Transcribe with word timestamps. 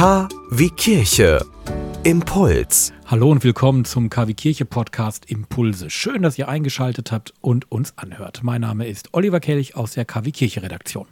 K 0.00 0.30
wie 0.50 0.70
Kirche. 0.70 1.44
Impuls. 2.04 2.90
Hallo 3.04 3.30
und 3.30 3.44
willkommen 3.44 3.84
zum 3.84 4.08
KW 4.08 4.32
Kirche 4.32 4.64
Podcast 4.64 5.30
Impulse. 5.30 5.90
Schön, 5.90 6.22
dass 6.22 6.38
ihr 6.38 6.48
eingeschaltet 6.48 7.12
habt 7.12 7.34
und 7.42 7.70
uns 7.70 7.92
anhört. 7.98 8.40
Mein 8.42 8.62
Name 8.62 8.88
ist 8.88 9.10
Oliver 9.12 9.40
Kelch 9.40 9.76
aus 9.76 9.92
der 9.92 10.06
KW 10.06 10.30
Kirche 10.30 10.62
Redaktion. 10.62 11.06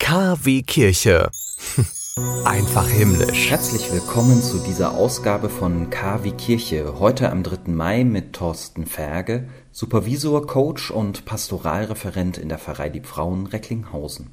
KW 0.00 0.62
Kirche. 0.62 1.30
Einfach 2.44 2.88
himmlisch. 2.88 3.48
Herzlich 3.48 3.92
willkommen 3.92 4.42
zu 4.42 4.58
dieser 4.58 4.94
Ausgabe 4.94 5.48
von 5.48 5.90
KW 5.90 6.32
Kirche. 6.32 6.98
Heute 6.98 7.30
am 7.30 7.44
3. 7.44 7.70
Mai 7.70 8.02
mit 8.02 8.32
Thorsten 8.32 8.86
Ferge, 8.86 9.48
Supervisor, 9.70 10.44
Coach 10.48 10.90
und 10.90 11.26
Pastoralreferent 11.26 12.38
in 12.38 12.48
der 12.48 12.58
Pfarrei 12.58 12.88
Die 12.88 13.02
Frauen 13.02 13.46
Recklinghausen. 13.46 14.30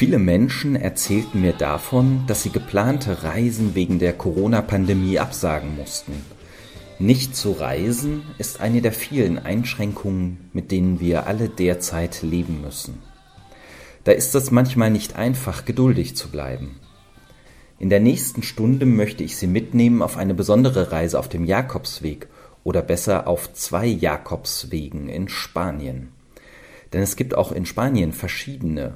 Viele 0.00 0.18
Menschen 0.18 0.76
erzählten 0.76 1.42
mir 1.42 1.52
davon, 1.52 2.24
dass 2.26 2.42
sie 2.42 2.48
geplante 2.48 3.22
Reisen 3.22 3.74
wegen 3.74 3.98
der 3.98 4.14
Corona-Pandemie 4.14 5.18
absagen 5.18 5.76
mussten. 5.76 6.24
Nicht 6.98 7.36
zu 7.36 7.52
reisen 7.52 8.22
ist 8.38 8.62
eine 8.62 8.80
der 8.80 8.92
vielen 8.92 9.38
Einschränkungen, 9.38 10.48
mit 10.54 10.70
denen 10.72 11.00
wir 11.00 11.26
alle 11.26 11.50
derzeit 11.50 12.22
leben 12.22 12.62
müssen. 12.62 13.02
Da 14.04 14.12
ist 14.12 14.34
es 14.34 14.50
manchmal 14.50 14.90
nicht 14.90 15.16
einfach, 15.16 15.66
geduldig 15.66 16.16
zu 16.16 16.30
bleiben. 16.30 16.80
In 17.78 17.90
der 17.90 18.00
nächsten 18.00 18.42
Stunde 18.42 18.86
möchte 18.86 19.22
ich 19.22 19.36
Sie 19.36 19.48
mitnehmen 19.48 20.00
auf 20.00 20.16
eine 20.16 20.32
besondere 20.32 20.92
Reise 20.92 21.18
auf 21.18 21.28
dem 21.28 21.44
Jakobsweg 21.44 22.26
oder 22.64 22.80
besser 22.80 23.28
auf 23.28 23.52
zwei 23.52 23.84
Jakobswegen 23.84 25.10
in 25.10 25.28
Spanien. 25.28 26.08
Denn 26.94 27.02
es 27.02 27.16
gibt 27.16 27.34
auch 27.34 27.52
in 27.52 27.66
Spanien 27.66 28.14
verschiedene 28.14 28.94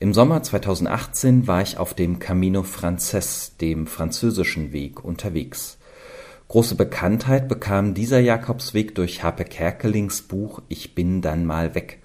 im 0.00 0.14
Sommer 0.14 0.42
2018 0.42 1.48
war 1.48 1.60
ich 1.60 1.78
auf 1.78 1.92
dem 1.92 2.20
Camino 2.20 2.62
Frances, 2.62 3.56
dem 3.60 3.88
französischen 3.88 4.72
Weg, 4.72 5.04
unterwegs. 5.04 5.78
Große 6.46 6.76
Bekanntheit 6.76 7.48
bekam 7.48 7.94
dieser 7.94 8.20
Jakobsweg 8.20 8.94
durch 8.94 9.24
Harpe 9.24 9.44
Kerkelings 9.44 10.22
Buch 10.22 10.62
Ich 10.68 10.94
bin 10.94 11.20
dann 11.20 11.44
mal 11.44 11.74
weg. 11.74 11.98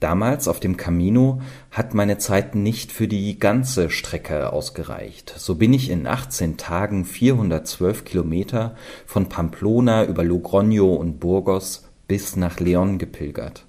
Damals 0.00 0.48
auf 0.48 0.60
dem 0.60 0.78
Camino 0.78 1.42
hat 1.70 1.92
meine 1.92 2.16
Zeit 2.16 2.54
nicht 2.54 2.90
für 2.90 3.06
die 3.06 3.38
ganze 3.38 3.90
Strecke 3.90 4.50
ausgereicht. 4.50 5.34
So 5.36 5.56
bin 5.56 5.74
ich 5.74 5.90
in 5.90 6.06
18 6.06 6.56
Tagen 6.56 7.04
412 7.04 8.04
Kilometer 8.04 8.74
von 9.04 9.28
Pamplona 9.28 10.06
über 10.06 10.22
Logroño 10.22 10.94
und 10.94 11.20
Burgos 11.20 11.84
bis 12.08 12.34
nach 12.34 12.56
León 12.60 12.96
gepilgert. 12.96 13.66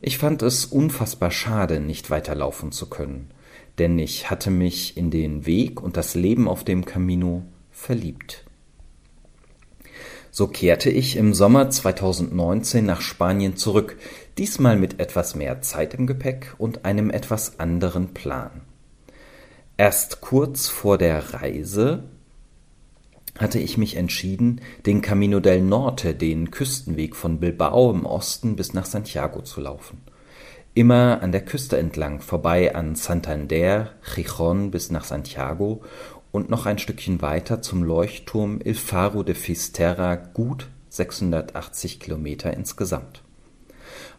Ich 0.00 0.18
fand 0.18 0.42
es 0.42 0.64
unfassbar 0.64 1.30
schade, 1.30 1.80
nicht 1.80 2.10
weiterlaufen 2.10 2.70
zu 2.70 2.88
können, 2.88 3.30
denn 3.78 3.98
ich 3.98 4.30
hatte 4.30 4.50
mich 4.50 4.96
in 4.96 5.10
den 5.10 5.44
Weg 5.44 5.82
und 5.82 5.96
das 5.96 6.14
Leben 6.14 6.48
auf 6.48 6.62
dem 6.62 6.84
Camino 6.84 7.44
verliebt. 7.70 8.44
So 10.30 10.46
kehrte 10.46 10.88
ich 10.90 11.16
im 11.16 11.34
Sommer 11.34 11.68
2019 11.68 12.84
nach 12.84 13.00
Spanien 13.00 13.56
zurück, 13.56 13.96
diesmal 14.36 14.76
mit 14.76 15.00
etwas 15.00 15.34
mehr 15.34 15.62
Zeit 15.62 15.94
im 15.94 16.06
Gepäck 16.06 16.54
und 16.58 16.84
einem 16.84 17.10
etwas 17.10 17.58
anderen 17.58 18.14
Plan. 18.14 18.60
Erst 19.76 20.20
kurz 20.20 20.68
vor 20.68 20.96
der 20.96 21.34
Reise 21.34 22.04
hatte 23.38 23.58
ich 23.58 23.78
mich 23.78 23.96
entschieden, 23.96 24.60
den 24.84 25.00
Camino 25.00 25.40
del 25.40 25.62
Norte, 25.62 26.14
den 26.14 26.50
Küstenweg 26.50 27.16
von 27.16 27.40
Bilbao 27.40 27.90
im 27.90 28.04
Osten 28.04 28.56
bis 28.56 28.74
nach 28.74 28.84
Santiago 28.84 29.42
zu 29.42 29.60
laufen. 29.60 30.02
Immer 30.74 31.22
an 31.22 31.32
der 31.32 31.44
Küste 31.44 31.78
entlang, 31.78 32.20
vorbei 32.20 32.74
an 32.74 32.94
Santander, 32.94 33.92
Gijón 34.04 34.70
bis 34.70 34.90
nach 34.90 35.04
Santiago 35.04 35.82
und 36.30 36.50
noch 36.50 36.66
ein 36.66 36.78
Stückchen 36.78 37.22
weiter 37.22 37.62
zum 37.62 37.82
Leuchtturm 37.82 38.60
Il 38.62 38.74
Faro 38.74 39.22
de 39.22 39.34
Fisterra, 39.34 40.16
gut 40.16 40.68
680 40.90 42.00
Kilometer 42.00 42.52
insgesamt. 42.52 43.22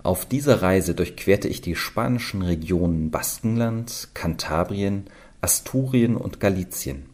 Auf 0.02 0.26
dieser 0.26 0.62
Reise 0.62 0.96
durchquerte 0.96 1.48
ich 1.48 1.62
die 1.62 1.76
spanischen 1.76 2.42
Regionen 2.42 3.12
Baskenland, 3.12 4.10
Kantabrien, 4.14 5.06
Asturien 5.42 6.16
und 6.16 6.40
Galizien. 6.40 7.06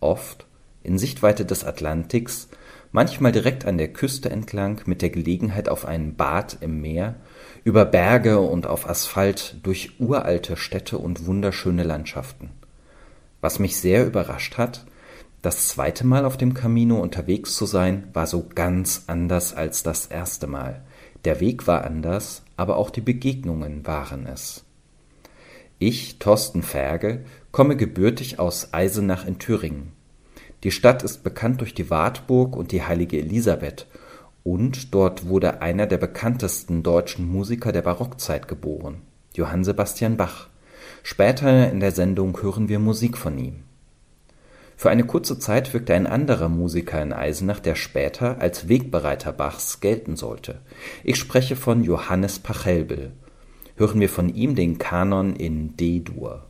Oft 0.00 0.45
in 0.86 0.98
Sichtweite 0.98 1.44
des 1.44 1.64
Atlantiks, 1.64 2.48
manchmal 2.92 3.32
direkt 3.32 3.66
an 3.66 3.78
der 3.78 3.92
Küste 3.92 4.30
entlang 4.30 4.80
mit 4.86 5.02
der 5.02 5.10
Gelegenheit 5.10 5.68
auf 5.68 5.84
ein 5.84 6.16
Bad 6.16 6.58
im 6.60 6.80
Meer, 6.80 7.16
über 7.64 7.84
Berge 7.84 8.38
und 8.40 8.66
auf 8.66 8.88
Asphalt, 8.88 9.56
durch 9.62 10.00
uralte 10.00 10.56
Städte 10.56 10.98
und 10.98 11.26
wunderschöne 11.26 11.82
Landschaften. 11.82 12.50
Was 13.40 13.58
mich 13.58 13.76
sehr 13.76 14.06
überrascht 14.06 14.56
hat, 14.56 14.86
das 15.42 15.68
zweite 15.68 16.06
Mal 16.06 16.24
auf 16.24 16.36
dem 16.36 16.54
Camino 16.54 17.00
unterwegs 17.00 17.54
zu 17.54 17.66
sein, 17.66 18.08
war 18.12 18.26
so 18.26 18.48
ganz 18.54 19.04
anders 19.06 19.54
als 19.54 19.82
das 19.82 20.06
erste 20.06 20.46
Mal. 20.46 20.82
Der 21.24 21.40
Weg 21.40 21.66
war 21.66 21.84
anders, 21.84 22.42
aber 22.56 22.76
auch 22.76 22.90
die 22.90 23.00
Begegnungen 23.00 23.86
waren 23.86 24.26
es. 24.26 24.64
Ich, 25.78 26.18
Thorsten 26.18 26.62
Ferge, 26.62 27.24
komme 27.52 27.76
gebürtig 27.76 28.38
aus 28.38 28.72
Eisenach 28.72 29.26
in 29.26 29.38
Thüringen. 29.38 29.95
Die 30.66 30.72
Stadt 30.72 31.04
ist 31.04 31.22
bekannt 31.22 31.60
durch 31.60 31.74
die 31.74 31.90
Wartburg 31.90 32.56
und 32.56 32.72
die 32.72 32.82
Heilige 32.82 33.20
Elisabeth, 33.20 33.86
und 34.42 34.92
dort 34.92 35.28
wurde 35.28 35.62
einer 35.62 35.86
der 35.86 35.96
bekanntesten 35.96 36.82
deutschen 36.82 37.24
Musiker 37.24 37.70
der 37.70 37.82
Barockzeit 37.82 38.48
geboren, 38.48 39.02
Johann 39.34 39.62
Sebastian 39.62 40.16
Bach. 40.16 40.48
Später 41.04 41.70
in 41.70 41.78
der 41.78 41.92
Sendung 41.92 42.42
hören 42.42 42.68
wir 42.68 42.80
Musik 42.80 43.16
von 43.16 43.38
ihm. 43.38 43.62
Für 44.76 44.90
eine 44.90 45.04
kurze 45.04 45.38
Zeit 45.38 45.72
wirkte 45.72 45.94
ein 45.94 46.08
anderer 46.08 46.48
Musiker 46.48 47.00
in 47.00 47.12
Eisenach, 47.12 47.60
der 47.60 47.76
später 47.76 48.40
als 48.40 48.68
Wegbereiter 48.68 49.30
Bachs 49.30 49.78
gelten 49.78 50.16
sollte. 50.16 50.62
Ich 51.04 51.14
spreche 51.14 51.54
von 51.54 51.84
Johannes 51.84 52.40
Pachelbel. 52.40 53.12
Hören 53.76 54.00
wir 54.00 54.08
von 54.08 54.34
ihm 54.34 54.56
den 54.56 54.78
Kanon 54.78 55.36
in 55.36 55.76
D-Dur. 55.76 56.45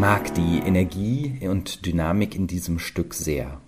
Mag 0.00 0.32
die 0.32 0.62
Energie 0.64 1.46
und 1.46 1.84
Dynamik 1.84 2.34
in 2.34 2.46
diesem 2.46 2.78
Stück 2.78 3.12
sehr. 3.12 3.60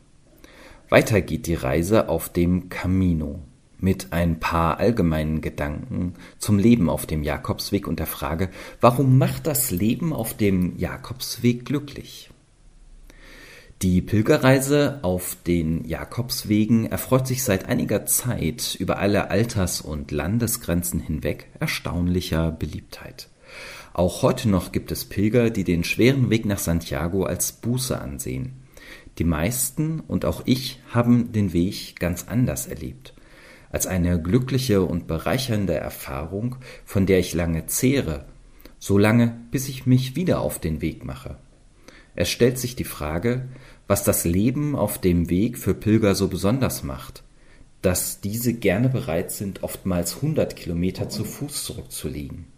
Weiter 0.89 1.21
geht 1.21 1.47
die 1.47 1.55
Reise 1.55 2.09
auf 2.09 2.31
dem 2.31 2.71
Camino 2.71 3.41
mit 3.79 4.15
ein 4.15 4.41
paar 4.41 4.79
allgemeinen 4.79 5.43
Gedanken 5.43 6.15
zum 6.39 6.59
Leben 6.59 6.89
auf 6.89 7.05
dem 7.05 7.23
Jakobsweg 7.23 7.87
und 7.87 7.99
der 7.99 8.07
Frage, 8.07 8.49
warum 8.81 9.19
macht 9.19 9.47
das 9.47 9.71
Leben 9.71 10.15
auf 10.15 10.35
dem 10.35 10.79
Jakobsweg 10.79 11.67
glücklich? 11.67 12.31
Die 13.83 14.01
Pilgerreise 14.01 15.01
auf 15.03 15.37
den 15.47 15.85
Jakobswegen 15.85 16.87
erfreut 16.87 17.27
sich 17.27 17.45
seit 17.45 17.67
einiger 17.67 18.07
Zeit 18.07 18.75
über 18.81 18.99
alle 18.99 19.31
Alters- 19.31 19.83
und 19.83 20.11
Landesgrenzen 20.11 20.99
hinweg 20.99 21.49
erstaunlicher 21.61 22.53
Beliebtheit. 22.53 23.29
Auch 23.95 24.23
heute 24.23 24.49
noch 24.49 24.73
gibt 24.73 24.91
es 24.91 25.05
Pilger, 25.05 25.51
die 25.51 25.65
den 25.65 25.85
schweren 25.85 26.31
Weg 26.31 26.47
nach 26.47 26.59
Santiago 26.59 27.25
als 27.25 27.53
Buße 27.53 28.01
ansehen. 28.01 28.63
Die 29.19 29.25
meisten 29.25 30.01
und 30.01 30.25
auch 30.25 30.43
ich 30.47 30.81
haben 30.91 31.33
den 31.33 31.53
Weg 31.53 32.01
ganz 32.01 32.27
anders 32.29 32.67
erlebt. 32.67 33.13
Als 33.71 33.87
eine 33.87 34.21
glückliche 34.21 34.83
und 34.83 35.07
bereichernde 35.07 35.75
Erfahrung, 35.75 36.57
von 36.85 37.07
der 37.07 37.19
ich 37.19 37.35
lange 37.35 37.67
zehre, 37.67 38.25
so 38.79 38.99
lange, 38.99 39.37
bis 39.51 39.69
ich 39.69 39.87
mich 39.87 40.17
wieder 40.17 40.41
auf 40.41 40.59
den 40.59 40.81
Weg 40.81 41.05
mache. 41.05 41.37
Es 42.15 42.31
stellt 42.31 42.59
sich 42.59 42.77
die 42.77 42.85
Frage, 42.85 43.49
was 43.87 44.05
das 44.05 44.25
Leben 44.25 44.75
auf 44.75 44.99
dem 44.99 45.31
Weg 45.31 45.59
für 45.59 45.75
Pilger 45.75 46.15
so 46.15 46.29
besonders 46.29 46.83
macht, 46.83 47.23
dass 47.81 48.21
diese 48.21 48.55
gerne 48.55 48.89
bereit 48.89 49.31
sind, 49.33 49.63
oftmals 49.63 50.23
hundert 50.23 50.57
Kilometer 50.57 51.09
zu 51.09 51.25
Fuß 51.25 51.65
zurückzulegen. 51.65 52.52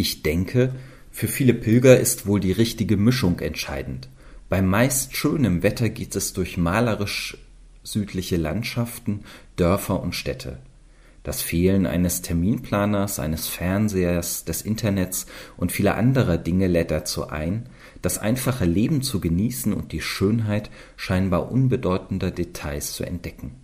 Ich 0.00 0.22
denke, 0.22 0.76
für 1.10 1.26
viele 1.26 1.54
Pilger 1.54 1.98
ist 1.98 2.24
wohl 2.24 2.38
die 2.38 2.52
richtige 2.52 2.96
Mischung 2.96 3.40
entscheidend. 3.40 4.08
Bei 4.48 4.62
meist 4.62 5.16
schönem 5.16 5.64
Wetter 5.64 5.88
geht 5.88 6.14
es 6.14 6.32
durch 6.32 6.56
malerisch 6.56 7.36
südliche 7.82 8.36
Landschaften, 8.36 9.24
Dörfer 9.56 10.00
und 10.00 10.14
Städte. 10.14 10.58
Das 11.24 11.42
Fehlen 11.42 11.84
eines 11.84 12.22
Terminplaners, 12.22 13.18
eines 13.18 13.48
Fernsehers, 13.48 14.44
des 14.44 14.62
Internets 14.62 15.26
und 15.56 15.72
vieler 15.72 15.96
anderer 15.96 16.38
Dinge 16.38 16.68
lädt 16.68 16.92
dazu 16.92 17.28
ein, 17.28 17.68
das 18.00 18.18
einfache 18.18 18.66
Leben 18.66 19.02
zu 19.02 19.18
genießen 19.18 19.72
und 19.72 19.90
die 19.90 20.00
Schönheit 20.00 20.70
scheinbar 20.96 21.50
unbedeutender 21.50 22.30
Details 22.30 22.92
zu 22.92 23.02
entdecken. 23.02 23.56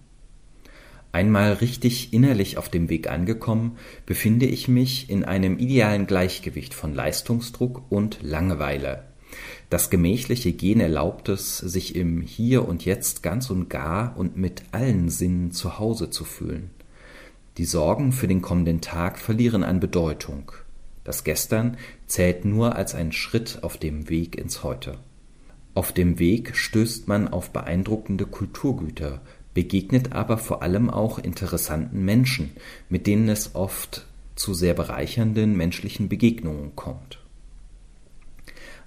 Einmal 1.14 1.52
richtig 1.52 2.12
innerlich 2.12 2.58
auf 2.58 2.68
dem 2.68 2.90
Weg 2.90 3.08
angekommen, 3.08 3.76
befinde 4.04 4.46
ich 4.46 4.66
mich 4.66 5.08
in 5.08 5.24
einem 5.24 5.60
idealen 5.60 6.08
Gleichgewicht 6.08 6.74
von 6.74 6.92
Leistungsdruck 6.92 7.82
und 7.88 8.18
Langeweile. 8.22 9.04
Das 9.70 9.90
gemächliche 9.90 10.52
Gehen 10.52 10.80
erlaubt 10.80 11.28
es, 11.28 11.58
sich 11.58 11.94
im 11.94 12.20
Hier 12.20 12.66
und 12.66 12.84
Jetzt 12.84 13.22
ganz 13.22 13.48
und 13.48 13.70
gar 13.70 14.16
und 14.16 14.36
mit 14.36 14.64
allen 14.72 15.08
Sinnen 15.08 15.52
zu 15.52 15.78
Hause 15.78 16.10
zu 16.10 16.24
fühlen. 16.24 16.70
Die 17.58 17.64
Sorgen 17.64 18.10
für 18.10 18.26
den 18.26 18.42
kommenden 18.42 18.80
Tag 18.80 19.20
verlieren 19.20 19.62
an 19.62 19.78
Bedeutung. 19.78 20.50
Das 21.04 21.22
Gestern 21.22 21.76
zählt 22.08 22.44
nur 22.44 22.74
als 22.74 22.96
ein 22.96 23.12
Schritt 23.12 23.60
auf 23.62 23.76
dem 23.76 24.08
Weg 24.08 24.36
ins 24.36 24.64
Heute. 24.64 24.98
Auf 25.74 25.92
dem 25.92 26.18
Weg 26.18 26.56
stößt 26.56 27.06
man 27.06 27.28
auf 27.28 27.50
beeindruckende 27.50 28.26
Kulturgüter, 28.26 29.20
begegnet 29.54 30.12
aber 30.12 30.36
vor 30.36 30.62
allem 30.62 30.90
auch 30.90 31.18
interessanten 31.18 32.04
Menschen, 32.04 32.50
mit 32.88 33.06
denen 33.06 33.28
es 33.28 33.54
oft 33.54 34.06
zu 34.34 34.52
sehr 34.52 34.74
bereichernden 34.74 35.56
menschlichen 35.56 36.08
Begegnungen 36.08 36.74
kommt. 36.74 37.20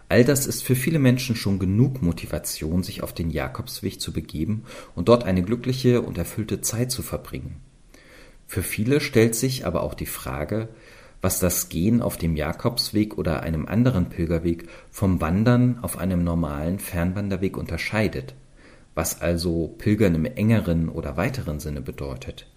All 0.09 0.23
das 0.23 0.45
ist 0.45 0.63
für 0.63 0.75
viele 0.75 0.99
Menschen 0.99 1.35
schon 1.35 1.59
genug 1.59 2.01
Motivation, 2.01 2.83
sich 2.83 3.03
auf 3.03 3.13
den 3.13 3.29
Jakobsweg 3.29 3.99
zu 3.99 4.13
begeben 4.13 4.63
und 4.95 5.09
dort 5.09 5.25
eine 5.25 5.43
glückliche 5.43 6.01
und 6.01 6.17
erfüllte 6.17 6.61
Zeit 6.61 6.91
zu 6.91 7.01
verbringen. 7.01 7.57
Für 8.45 8.63
viele 8.63 9.01
stellt 9.01 9.35
sich 9.35 9.65
aber 9.65 9.83
auch 9.83 9.93
die 9.93 10.05
Frage, 10.05 10.69
was 11.21 11.39
das 11.39 11.67
Gehen 11.67 12.01
auf 12.01 12.15
dem 12.15 12.37
Jakobsweg 12.37 13.17
oder 13.17 13.41
einem 13.41 13.65
anderen 13.65 14.07
Pilgerweg 14.07 14.67
vom 14.91 15.19
Wandern 15.19 15.79
auf 15.81 15.97
einem 15.97 16.23
normalen 16.23 16.79
Fernwanderweg 16.79 17.57
unterscheidet, 17.57 18.33
was 18.97 19.21
also 19.21 19.75
Pilgern 19.77 20.15
im 20.15 20.25
engeren 20.25 20.89
oder 20.89 21.15
weiteren 21.15 21.59
Sinne 21.59 21.81
bedeutet. 21.81 22.47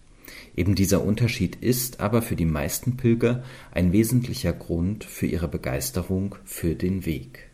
Eben 0.56 0.74
dieser 0.74 1.04
Unterschied 1.04 1.56
ist 1.56 2.00
aber 2.00 2.22
für 2.22 2.34
die 2.34 2.46
meisten 2.46 2.96
Pilger 2.96 3.44
ein 3.72 3.92
wesentlicher 3.92 4.52
Grund 4.52 5.04
für 5.04 5.26
ihre 5.26 5.48
Begeisterung 5.48 6.34
für 6.44 6.74
den 6.74 7.04
Weg. 7.06 7.50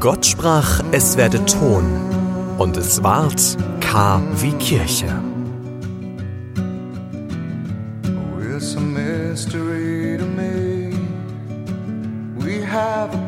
Gott 0.00 0.26
sprach, 0.26 0.84
es 0.92 1.16
werde 1.16 1.44
Ton, 1.46 1.84
und 2.58 2.76
es 2.76 3.02
ward 3.02 3.56
K 3.80 4.22
wie 4.40 4.52
Kirche. 4.52 5.22
have 12.68 13.12
agreed, 13.14 13.27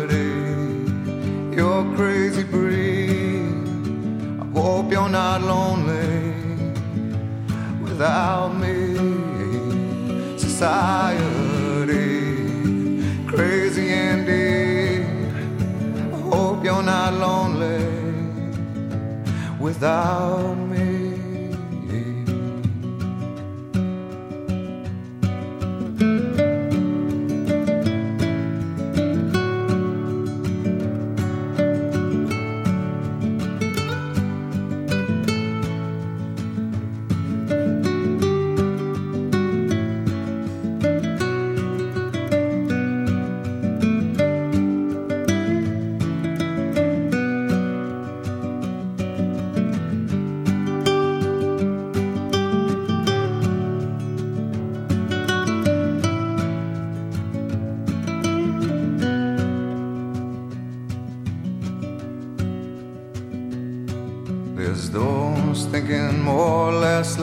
You're 1.53 1.83
crazy 1.95 2.43
breed. 2.43 3.41
I 4.39 4.45
hope 4.57 4.89
you're 4.89 5.09
not 5.09 5.41
lonely 5.41 6.33
without 7.81 8.55
me. 8.55 8.77
Society, 10.37 11.89
crazy 13.27 13.89
indeed. 13.91 15.05
I 16.13 16.17
hope 16.33 16.63
you're 16.63 16.83
not 16.83 17.13
lonely 17.15 17.85
without 19.59 20.55
me. 20.55 20.60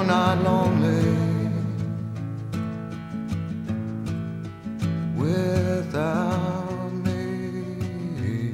you're 0.00 0.06
not 0.06 0.42
lonely 0.42 1.50
without 5.16 6.90
me. 7.04 8.52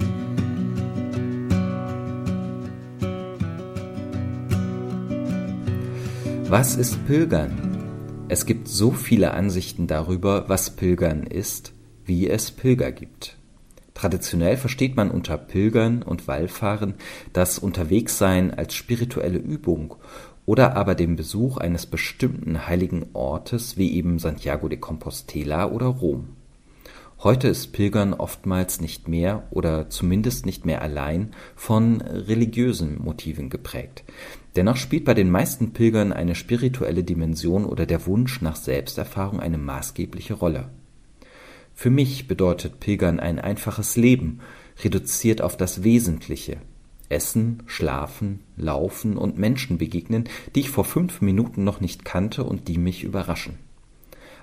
Was 6.48 6.76
ist 6.76 7.06
Pilgern? 7.06 7.52
Es 8.28 8.46
gibt 8.46 8.66
so 8.68 8.90
viele 8.90 9.32
Ansichten 9.34 9.86
darüber, 9.86 10.48
was 10.48 10.70
Pilgern 10.70 11.22
ist, 11.22 11.72
wie 12.04 12.28
es 12.28 12.50
Pilger 12.50 12.90
gibt. 12.90 13.36
Traditionell 13.94 14.56
versteht 14.56 14.96
man 14.96 15.10
unter 15.10 15.38
Pilgern 15.38 16.02
und 16.02 16.28
Wallfahren 16.28 16.94
das 17.32 17.58
Unterwegssein 17.58 18.52
als 18.52 18.74
spirituelle 18.74 19.38
Übung 19.38 19.94
oder 20.46 20.76
aber 20.76 20.94
den 20.94 21.16
Besuch 21.16 21.58
eines 21.58 21.86
bestimmten 21.86 22.66
heiligen 22.66 23.06
Ortes 23.12 23.76
wie 23.76 23.92
eben 23.92 24.18
Santiago 24.18 24.68
de 24.68 24.78
Compostela 24.78 25.70
oder 25.70 25.86
Rom. 25.86 26.28
Heute 27.18 27.48
ist 27.48 27.72
Pilgern 27.72 28.14
oftmals 28.14 28.80
nicht 28.80 29.08
mehr 29.08 29.44
oder 29.50 29.88
zumindest 29.88 30.46
nicht 30.46 30.66
mehr 30.66 30.82
allein 30.82 31.32
von 31.54 32.00
religiösen 32.02 33.02
Motiven 33.02 33.48
geprägt. 33.48 34.04
Dennoch 34.54 34.76
spielt 34.76 35.04
bei 35.04 35.14
den 35.14 35.30
meisten 35.30 35.72
Pilgern 35.72 36.12
eine 36.12 36.34
spirituelle 36.34 37.04
Dimension 37.04 37.64
oder 37.64 37.86
der 37.86 38.06
Wunsch 38.06 38.42
nach 38.42 38.56
Selbsterfahrung 38.56 39.40
eine 39.40 39.58
maßgebliche 39.58 40.34
Rolle. 40.34 40.68
Für 41.74 41.90
mich 41.90 42.28
bedeutet 42.28 42.80
Pilgern 42.80 43.18
ein 43.18 43.38
einfaches 43.38 43.96
Leben, 43.96 44.40
reduziert 44.84 45.42
auf 45.42 45.56
das 45.56 45.82
Wesentliche. 45.82 46.58
Essen, 47.08 47.62
schlafen, 47.66 48.40
laufen 48.56 49.16
und 49.16 49.38
Menschen 49.38 49.78
begegnen, 49.78 50.28
die 50.54 50.60
ich 50.60 50.70
vor 50.70 50.84
fünf 50.84 51.20
Minuten 51.20 51.64
noch 51.64 51.80
nicht 51.80 52.04
kannte 52.04 52.44
und 52.44 52.68
die 52.68 52.78
mich 52.78 53.04
überraschen. 53.04 53.58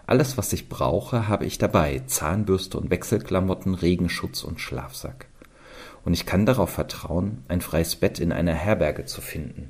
Alles, 0.05 0.37
was 0.37 0.51
ich 0.53 0.69
brauche, 0.69 1.27
habe 1.27 1.45
ich 1.45 1.57
dabei. 1.57 2.01
Zahnbürste 2.05 2.77
und 2.77 2.89
Wechselklamotten, 2.89 3.73
Regenschutz 3.73 4.43
und 4.43 4.59
Schlafsack. 4.59 5.27
Und 6.05 6.13
ich 6.13 6.25
kann 6.25 6.45
darauf 6.45 6.69
vertrauen, 6.69 7.43
ein 7.47 7.61
freies 7.61 7.95
Bett 7.95 8.19
in 8.19 8.31
einer 8.31 8.53
Herberge 8.53 9.05
zu 9.05 9.21
finden. 9.21 9.69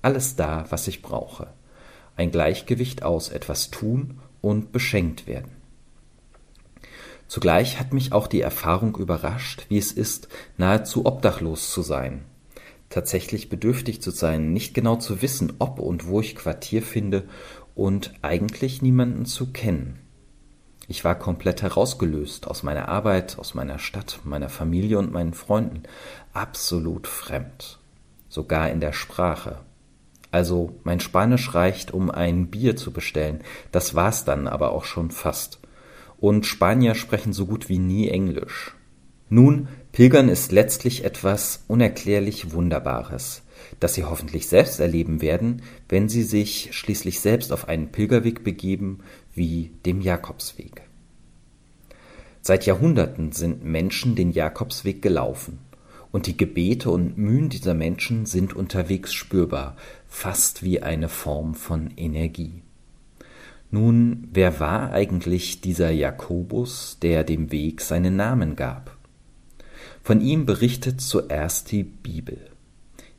Alles 0.00 0.36
da, 0.36 0.64
was 0.70 0.88
ich 0.88 1.02
brauche. 1.02 1.48
Ein 2.16 2.30
Gleichgewicht 2.30 3.02
aus 3.02 3.28
etwas 3.28 3.70
tun 3.70 4.18
und 4.40 4.72
beschenkt 4.72 5.26
werden. 5.26 5.61
Zugleich 7.32 7.80
hat 7.80 7.94
mich 7.94 8.12
auch 8.12 8.26
die 8.26 8.42
Erfahrung 8.42 8.94
überrascht, 8.98 9.64
wie 9.70 9.78
es 9.78 9.90
ist, 9.90 10.28
nahezu 10.58 11.06
obdachlos 11.06 11.72
zu 11.72 11.80
sein. 11.80 12.26
Tatsächlich 12.90 13.48
bedürftig 13.48 14.02
zu 14.02 14.10
sein, 14.10 14.52
nicht 14.52 14.74
genau 14.74 14.96
zu 14.96 15.22
wissen, 15.22 15.54
ob 15.58 15.78
und 15.78 16.06
wo 16.06 16.20
ich 16.20 16.36
Quartier 16.36 16.82
finde 16.82 17.24
und 17.74 18.12
eigentlich 18.20 18.82
niemanden 18.82 19.24
zu 19.24 19.50
kennen. 19.50 19.98
Ich 20.88 21.04
war 21.06 21.14
komplett 21.14 21.62
herausgelöst 21.62 22.48
aus 22.48 22.62
meiner 22.62 22.90
Arbeit, 22.90 23.38
aus 23.38 23.54
meiner 23.54 23.78
Stadt, 23.78 24.20
meiner 24.24 24.50
Familie 24.50 24.98
und 24.98 25.10
meinen 25.10 25.32
Freunden, 25.32 25.84
absolut 26.34 27.06
fremd, 27.06 27.78
sogar 28.28 28.68
in 28.68 28.80
der 28.80 28.92
Sprache. 28.92 29.60
Also 30.30 30.78
mein 30.84 31.00
Spanisch 31.00 31.54
reicht, 31.54 31.92
um 31.92 32.10
ein 32.10 32.48
Bier 32.48 32.76
zu 32.76 32.92
bestellen, 32.92 33.40
das 33.70 33.94
war's 33.94 34.26
dann 34.26 34.46
aber 34.46 34.72
auch 34.72 34.84
schon 34.84 35.10
fast. 35.10 35.61
Und 36.22 36.46
Spanier 36.46 36.94
sprechen 36.94 37.34
so 37.34 37.44
gut 37.44 37.68
wie 37.68 37.78
nie 37.78 38.08
Englisch. 38.08 38.74
Nun, 39.28 39.68
Pilgern 39.92 40.30
ist 40.30 40.52
letztlich 40.52 41.04
etwas 41.04 41.64
unerklärlich 41.68 42.52
Wunderbares 42.52 43.42
das 43.80 43.94
sie 43.94 44.04
hoffentlich 44.04 44.48
selbst 44.48 44.80
erleben 44.80 45.20
werden, 45.20 45.62
wenn 45.88 46.08
sie 46.08 46.22
sich 46.22 46.70
schließlich 46.72 47.20
selbst 47.20 47.52
auf 47.52 47.68
einen 47.68 47.88
Pilgerweg 47.88 48.44
begeben, 48.44 49.00
wie 49.34 49.70
dem 49.86 50.00
Jakobsweg. 50.00 50.82
Seit 52.40 52.66
Jahrhunderten 52.66 53.32
sind 53.32 53.64
Menschen 53.64 54.14
den 54.14 54.32
Jakobsweg 54.32 55.02
gelaufen, 55.02 55.58
und 56.10 56.26
die 56.26 56.36
Gebete 56.36 56.90
und 56.90 57.16
Mühen 57.16 57.48
dieser 57.48 57.72
Menschen 57.72 58.26
sind 58.26 58.54
unterwegs 58.54 59.14
spürbar, 59.14 59.76
fast 60.08 60.62
wie 60.62 60.82
eine 60.82 61.08
Form 61.08 61.54
von 61.54 61.90
Energie. 61.96 62.62
Nun, 63.74 64.28
wer 64.30 64.60
war 64.60 64.92
eigentlich 64.92 65.62
dieser 65.62 65.90
Jakobus, 65.90 66.98
der 67.00 67.24
dem 67.24 67.50
Weg 67.52 67.80
seinen 67.80 68.16
Namen 68.16 68.54
gab? 68.54 68.98
Von 70.02 70.20
ihm 70.20 70.44
berichtet 70.44 71.00
zuerst 71.00 71.72
die 71.72 71.82
Bibel. 71.82 72.36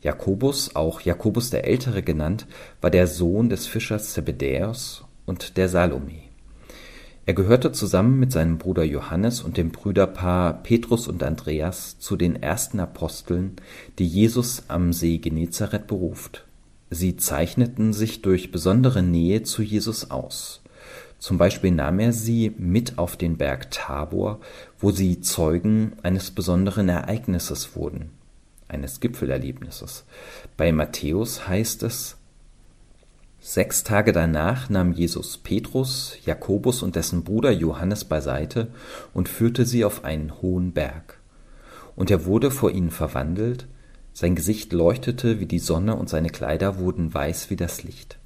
Jakobus, 0.04 0.76
auch 0.76 1.02
Jakobus 1.02 1.50
der 1.50 1.66
Ältere 1.66 2.04
genannt, 2.04 2.46
war 2.82 2.92
der 2.92 3.08
Sohn 3.08 3.50
des 3.50 3.66
Fischers 3.66 4.14
Zebedäus 4.14 5.04
und 5.26 5.58
der 5.58 5.70
Salome. 5.70 6.22
Er 7.26 7.34
gehörte 7.34 7.72
zusammen 7.72 8.20
mit 8.20 8.32
seinem 8.32 8.60
Bruder 8.60 8.84
Johannes 8.84 9.42
und 9.42 9.58
dem 9.58 9.72
Brüderpaar 9.72 10.62
Petrus 10.62 11.08
und 11.08 11.24
Andreas 11.24 11.98
zu 11.98 12.16
den 12.16 12.36
ersten 12.36 12.80
Aposteln, 12.80 13.56
die 13.98 14.08
Jesus 14.08 14.66
am 14.68 14.94
See 14.94 15.18
Genezareth 15.18 15.88
beruft. 15.88 16.46
Sie 16.94 17.18
zeichneten 17.18 17.94
sich 17.94 18.22
durch 18.22 18.52
besondere 18.52 19.02
Nähe 19.02 19.44
zu 19.44 19.62
Jesus 19.62 20.12
aus. 20.12 20.62
Zum 21.20 21.38
Beispiel 21.38 21.72
nahm 21.72 22.00
er 22.00 22.14
sie 22.14 22.54
mit 22.58 22.98
auf 22.98 23.16
den 23.16 23.38
Berg 23.38 23.72
Tabor, 23.72 24.42
wo 24.80 24.92
sie 24.92 25.22
Zeugen 25.22 25.94
eines 26.04 26.32
besonderen 26.32 26.90
Ereignisses 26.90 27.76
wurden 27.76 28.12
eines 28.74 29.00
Gipfelerlebnisses. 29.00 30.04
Bei 30.58 30.72
Matthäus 30.72 31.48
heißt 31.48 31.84
es, 31.84 32.18
Sechs 33.40 33.84
Tage 33.84 34.14
danach 34.14 34.70
nahm 34.70 34.94
Jesus 34.94 35.38
Petrus, 35.38 36.18
Jakobus 36.26 36.82
und 36.82 36.96
dessen 36.96 37.26
Bruder 37.26 37.52
Johannes 37.52 38.06
beiseite 38.06 38.70
und 39.14 39.28
führte 39.28 39.66
sie 39.66 39.84
auf 39.84 40.06
einen 40.06 40.42
hohen 40.42 40.72
Berg. 40.72 41.20
Und 41.98 42.10
er 42.10 42.24
wurde 42.24 42.52
vor 42.52 42.72
ihnen 42.72 42.90
verwandelt, 42.90 43.68
sein 44.14 44.36
Gesicht 44.36 44.74
leuchtete 44.74 45.40
wie 45.40 45.48
die 45.48 45.60
Sonne 45.60 45.96
und 45.96 46.08
seine 46.08 46.30
Kleider 46.30 46.78
wurden 46.78 47.14
weiß 47.14 47.50
wie 47.50 47.56
das 47.56 47.84
Licht. 47.84 48.20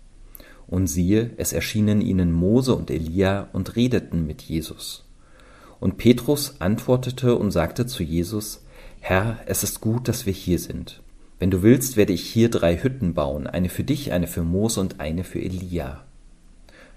Und 0.67 0.87
siehe, 0.87 1.31
es 1.37 1.53
erschienen 1.53 2.01
ihnen 2.01 2.33
Mose 2.33 2.75
und 2.75 2.91
Elia 2.91 3.47
und 3.53 3.77
redeten 3.77 4.27
mit 4.27 4.41
Jesus. 4.41 5.05
Und 5.79 5.97
Petrus 5.97 6.59
antwortete 6.59 7.35
und 7.35 7.51
sagte 7.51 7.85
zu 7.85 8.03
Jesus, 8.03 8.65
Herr, 8.99 9.37
es 9.45 9.63
ist 9.63 9.79
gut, 9.79 10.09
dass 10.09 10.25
wir 10.25 10.33
hier 10.33 10.59
sind. 10.59 11.01
Wenn 11.39 11.51
du 11.51 11.61
willst, 11.61 11.95
werde 11.95 12.13
ich 12.13 12.23
hier 12.23 12.49
drei 12.49 12.77
Hütten 12.77 13.13
bauen, 13.13 13.47
eine 13.47 13.69
für 13.69 13.83
dich, 13.83 14.11
eine 14.11 14.27
für 14.27 14.43
Mose 14.43 14.81
und 14.81 14.99
eine 14.99 15.23
für 15.23 15.39
Elia. 15.39 16.03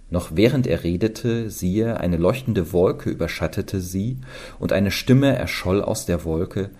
Noch 0.08 0.34
während 0.34 0.66
er 0.66 0.82
redete, 0.82 1.50
siehe, 1.50 2.00
eine 2.00 2.16
leuchtende 2.16 2.72
Wolke 2.72 3.10
überschattete 3.10 3.80
sie, 3.80 4.18
und 4.58 4.72
eine 4.72 4.90
Stimme 4.90 5.36
erscholl 5.36 5.82
aus 5.82 6.06
der 6.06 6.24
Wolke, 6.24 6.70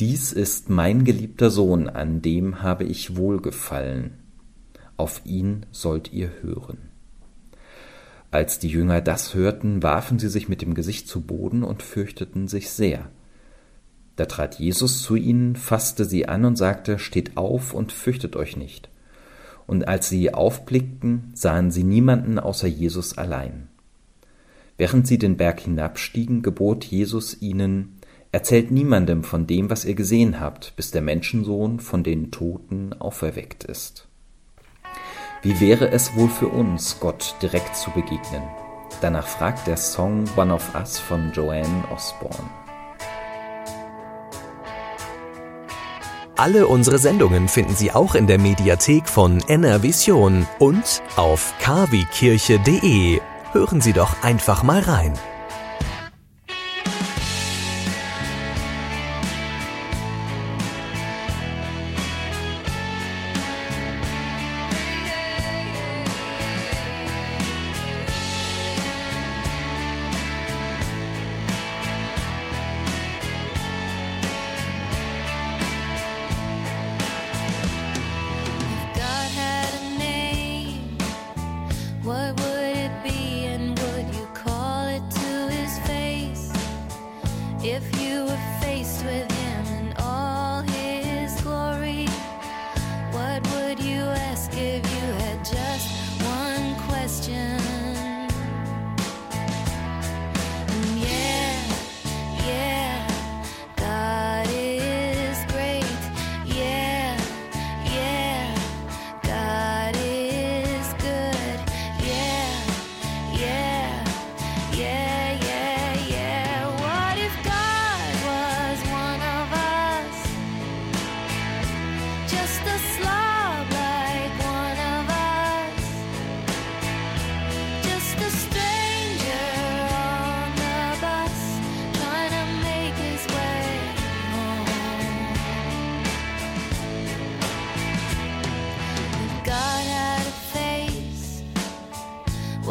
dies 0.00 0.32
ist 0.32 0.70
mein 0.70 1.04
geliebter 1.04 1.50
Sohn, 1.50 1.88
an 1.88 2.22
dem 2.22 2.62
habe 2.62 2.84
ich 2.84 3.16
Wohlgefallen. 3.16 4.14
Auf 4.96 5.20
ihn 5.24 5.66
sollt 5.70 6.12
ihr 6.12 6.30
hören. 6.40 6.78
Als 8.30 8.58
die 8.58 8.68
Jünger 8.68 9.02
das 9.02 9.34
hörten, 9.34 9.82
warfen 9.82 10.18
sie 10.18 10.30
sich 10.30 10.48
mit 10.48 10.62
dem 10.62 10.74
Gesicht 10.74 11.06
zu 11.06 11.20
Boden 11.20 11.62
und 11.62 11.82
fürchteten 11.82 12.48
sich 12.48 12.70
sehr. 12.70 13.10
Da 14.16 14.24
trat 14.24 14.58
Jesus 14.58 15.02
zu 15.02 15.16
ihnen, 15.16 15.56
fasste 15.56 16.06
sie 16.06 16.26
an 16.26 16.46
und 16.46 16.56
sagte, 16.56 16.98
Steht 16.98 17.36
auf 17.36 17.74
und 17.74 17.92
fürchtet 17.92 18.34
euch 18.34 18.56
nicht. 18.56 18.88
Und 19.66 19.86
als 19.86 20.08
sie 20.08 20.32
aufblickten, 20.32 21.30
sahen 21.34 21.70
sie 21.70 21.84
niemanden 21.84 22.38
außer 22.38 22.68
Jesus 22.68 23.18
allein. 23.18 23.68
Während 24.78 25.06
sie 25.06 25.18
den 25.18 25.36
Berg 25.36 25.60
hinabstiegen, 25.60 26.42
gebot 26.42 26.84
Jesus 26.84 27.40
ihnen, 27.42 27.98
Erzählt 28.34 28.70
niemandem 28.70 29.24
von 29.24 29.46
dem, 29.46 29.68
was 29.68 29.84
ihr 29.84 29.94
gesehen 29.94 30.40
habt, 30.40 30.74
bis 30.74 30.90
der 30.90 31.02
Menschensohn 31.02 31.80
von 31.80 32.02
den 32.02 32.30
Toten 32.30 32.94
auferweckt 32.98 33.64
ist. 33.64 34.08
Wie 35.42 35.60
wäre 35.60 35.90
es 35.90 36.16
wohl 36.16 36.30
für 36.30 36.48
uns, 36.48 36.98
Gott 36.98 37.34
direkt 37.42 37.76
zu 37.76 37.90
begegnen? 37.90 38.42
Danach 39.02 39.26
fragt 39.26 39.66
der 39.66 39.76
Song 39.76 40.24
One 40.36 40.54
of 40.54 40.74
Us 40.74 40.98
von 40.98 41.30
Joanne 41.32 41.84
Osborne. 41.92 42.48
Alle 46.36 46.66
unsere 46.66 46.96
Sendungen 46.96 47.48
finden 47.48 47.74
Sie 47.74 47.92
auch 47.92 48.14
in 48.14 48.26
der 48.26 48.38
Mediathek 48.38 49.08
von 49.08 49.40
NR 49.46 49.82
Vision 49.82 50.46
und 50.58 51.02
auf 51.16 51.52
kwkirche.de. 51.58 53.20
Hören 53.52 53.80
Sie 53.82 53.92
doch 53.92 54.22
einfach 54.22 54.62
mal 54.62 54.80
rein. 54.80 55.12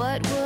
What 0.02 0.41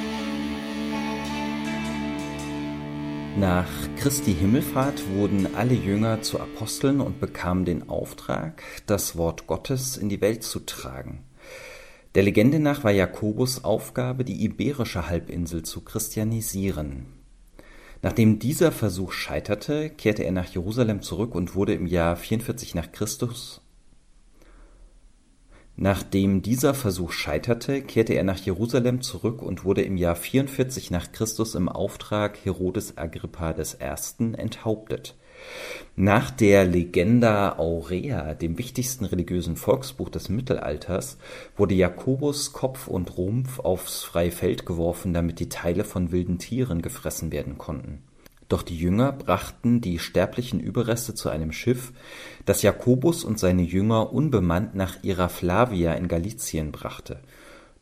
Nach 3.36 3.68
Christi 3.98 4.34
Himmelfahrt 4.34 5.08
wurden 5.14 5.54
alle 5.54 5.74
Jünger 5.74 6.22
zu 6.22 6.40
Aposteln 6.40 7.00
und 7.00 7.20
bekamen 7.20 7.64
den 7.64 7.88
Auftrag, 7.88 8.64
das 8.86 9.16
Wort 9.16 9.46
Gottes 9.46 9.96
in 9.96 10.08
die 10.08 10.20
Welt 10.20 10.42
zu 10.42 10.58
tragen. 10.60 11.24
Der 12.16 12.24
Legende 12.24 12.58
nach 12.58 12.82
war 12.82 12.90
Jakobus 12.90 13.62
Aufgabe, 13.62 14.24
die 14.24 14.42
iberische 14.42 15.08
Halbinsel 15.08 15.62
zu 15.62 15.82
christianisieren. 15.82 17.06
Nachdem 18.02 18.40
dieser 18.40 18.72
Versuch 18.72 19.12
scheiterte, 19.12 19.90
kehrte 19.90 20.24
er 20.24 20.32
nach 20.32 20.46
Jerusalem 20.46 21.02
zurück 21.02 21.36
und 21.36 21.54
wurde 21.54 21.74
im 21.74 21.86
Jahr 21.86 22.16
44 22.16 22.74
nach 22.74 22.90
Christus 22.90 23.60
Nachdem 25.80 26.42
dieser 26.42 26.74
Versuch 26.74 27.12
scheiterte, 27.12 27.82
kehrte 27.82 28.14
er 28.14 28.24
nach 28.24 28.40
Jerusalem 28.40 29.00
zurück 29.00 29.40
und 29.40 29.64
wurde 29.64 29.82
im 29.82 29.96
Jahr 29.96 30.16
44 30.16 30.90
nach 30.90 31.12
Christus 31.12 31.54
im 31.54 31.68
Auftrag 31.68 32.36
Herodes 32.44 32.98
Agrippa 32.98 33.52
I. 33.52 34.32
enthauptet. 34.36 35.14
Nach 35.94 36.32
der 36.32 36.64
Legenda 36.64 37.60
Aurea, 37.60 38.34
dem 38.34 38.58
wichtigsten 38.58 39.04
religiösen 39.04 39.54
Volksbuch 39.54 40.08
des 40.08 40.28
Mittelalters, 40.28 41.16
wurde 41.56 41.76
Jakobus 41.76 42.52
Kopf 42.52 42.88
und 42.88 43.16
Rumpf 43.16 43.60
aufs 43.60 44.02
freie 44.02 44.32
Feld 44.32 44.66
geworfen, 44.66 45.14
damit 45.14 45.38
die 45.38 45.48
Teile 45.48 45.84
von 45.84 46.10
wilden 46.10 46.40
Tieren 46.40 46.82
gefressen 46.82 47.30
werden 47.30 47.56
konnten 47.56 48.02
doch 48.48 48.62
die 48.62 48.78
Jünger 48.78 49.12
brachten 49.12 49.80
die 49.80 49.98
sterblichen 49.98 50.58
Überreste 50.58 51.14
zu 51.14 51.28
einem 51.28 51.52
Schiff, 51.52 51.92
das 52.46 52.62
Jakobus 52.62 53.24
und 53.24 53.38
seine 53.38 53.62
Jünger 53.62 54.12
unbemannt 54.12 54.74
nach 54.74 55.02
ihrer 55.02 55.28
Flavia 55.28 55.92
in 55.92 56.08
Galizien 56.08 56.72
brachte. 56.72 57.20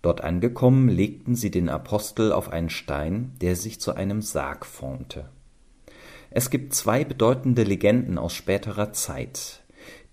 Dort 0.02 0.22
angekommen, 0.22 0.88
legten 0.88 1.36
sie 1.36 1.50
den 1.50 1.68
Apostel 1.68 2.32
auf 2.32 2.50
einen 2.50 2.70
Stein, 2.70 3.32
der 3.40 3.56
sich 3.56 3.80
zu 3.80 3.94
einem 3.94 4.22
Sarg 4.22 4.66
formte. 4.66 5.28
Es 6.30 6.50
gibt 6.50 6.74
zwei 6.74 7.04
bedeutende 7.04 7.62
Legenden 7.62 8.18
aus 8.18 8.34
späterer 8.34 8.92
Zeit. 8.92 9.62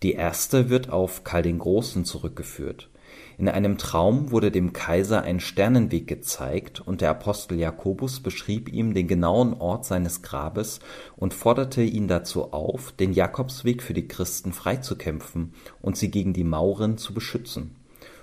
Die 0.03 0.13
erste 0.13 0.69
wird 0.69 0.89
auf 0.89 1.23
Karl 1.23 1.41
den 1.41 1.59
Großen 1.59 2.05
zurückgeführt 2.05 2.89
in 3.38 3.50
einem 3.50 3.78
Traum 3.78 4.32
wurde 4.32 4.52
dem 4.52 4.74
Kaiser 4.74 5.24
ein 5.24 5.39
Sternenweg 5.39 6.08
gezeigt, 6.08 6.82
und 6.82 7.02
der 7.02 7.10
Apostel 7.10 7.58
Jakobus 7.58 8.19
beschrieb 8.19 8.72
ihm 8.72 8.93
den 8.93 9.08
genauen 9.08 9.54
Ort 9.54 9.86
seines 9.86 10.22
Grabes 10.22 10.80
und 11.15 11.34
forderte 11.34 11.82
ihn 11.82 12.08
dazu 12.08 12.54
auf, 12.54 12.91
den 12.91 13.13
Jakobsweg 13.13 13.82
für 13.82 13.93
die 13.93 14.08
Christen 14.08 14.54
freizukämpfen 14.54 15.54
und 15.82 15.98
sie 15.98 16.12
gegen 16.12 16.34
die 16.34 16.43
Mauren 16.43 16.98
zu 16.98 17.13
beschützen. 17.13 17.76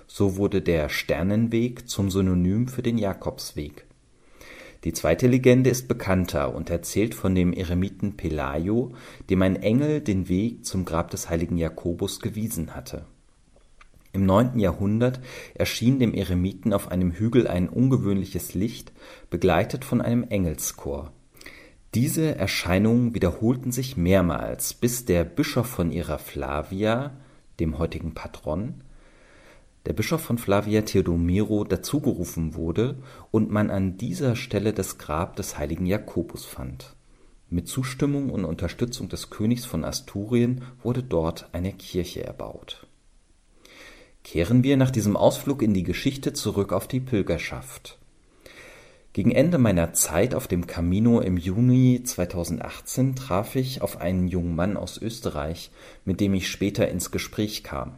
So 0.07 0.37
wurde 0.37 0.61
der 0.61 0.89
Sternenweg 0.89 1.89
zum 1.89 2.09
Synonym 2.09 2.67
für 2.67 2.81
den 2.81 2.97
Jakobsweg. 2.97 3.85
Die 4.83 4.93
zweite 4.93 5.27
Legende 5.27 5.69
ist 5.69 5.87
bekannter 5.87 6.55
und 6.55 6.69
erzählt 6.69 7.13
von 7.13 7.35
dem 7.35 7.53
Eremiten 7.53 8.17
Pelayo, 8.17 8.93
dem 9.29 9.41
ein 9.41 9.55
Engel 9.57 10.01
den 10.01 10.27
Weg 10.27 10.65
zum 10.65 10.85
Grab 10.85 11.11
des 11.11 11.29
heiligen 11.29 11.57
Jakobus 11.57 12.19
gewiesen 12.19 12.75
hatte 12.75 13.05
im 14.13 14.25
neunten 14.25 14.59
Jahrhundert 14.59 15.21
erschien 15.53 15.99
dem 15.99 16.13
Eremiten 16.13 16.73
auf 16.73 16.89
einem 16.91 17.11
Hügel 17.11 17.47
ein 17.47 17.69
ungewöhnliches 17.69 18.53
Licht, 18.53 18.91
begleitet 19.29 19.85
von 19.85 20.01
einem 20.01 20.23
Engelschor. 20.23 21.13
Diese 21.93 22.35
Erscheinungen 22.35 23.13
wiederholten 23.13 23.71
sich 23.71 23.97
mehrmals, 23.97 24.73
bis 24.73 25.05
der 25.05 25.23
Bischof 25.23 25.67
von 25.67 25.91
ihrer 25.91 26.19
Flavia, 26.19 27.11
dem 27.59 27.77
heutigen 27.77 28.13
Patron, 28.13 28.81
der 29.85 29.93
Bischof 29.93 30.21
von 30.21 30.37
Flavia 30.37 30.81
Theodomiro 30.81 31.63
dazugerufen 31.63 32.53
wurde 32.53 32.97
und 33.31 33.49
man 33.49 33.71
an 33.71 33.97
dieser 33.97 34.35
Stelle 34.35 34.73
das 34.73 34.97
Grab 34.97 35.35
des 35.37 35.57
heiligen 35.57 35.85
Jakobus 35.85 36.45
fand. 36.45 36.95
Mit 37.49 37.67
Zustimmung 37.67 38.29
und 38.29 38.45
Unterstützung 38.45 39.09
des 39.09 39.29
Königs 39.29 39.65
von 39.65 39.83
Asturien 39.83 40.61
wurde 40.83 41.01
dort 41.01 41.49
eine 41.53 41.73
Kirche 41.73 42.23
erbaut 42.23 42.87
Kehren 44.23 44.63
wir 44.63 44.77
nach 44.77 44.91
diesem 44.91 45.17
Ausflug 45.17 45.61
in 45.61 45.73
die 45.73 45.83
Geschichte 45.83 46.33
zurück 46.33 46.73
auf 46.73 46.87
die 46.87 46.99
Pilgerschaft. 46.99 47.97
Gegen 49.13 49.31
Ende 49.31 49.57
meiner 49.57 49.91
Zeit 49.91 50.33
auf 50.33 50.47
dem 50.47 50.67
Camino 50.67 51.19
im 51.19 51.35
Juni 51.35 52.01
2018 52.01 53.15
traf 53.15 53.57
ich 53.57 53.81
auf 53.81 53.99
einen 53.99 54.29
jungen 54.29 54.55
Mann 54.55 54.77
aus 54.77 54.97
Österreich, 54.97 55.71
mit 56.05 56.21
dem 56.21 56.33
ich 56.33 56.49
später 56.49 56.87
ins 56.87 57.11
Gespräch 57.11 57.61
kam. 57.61 57.95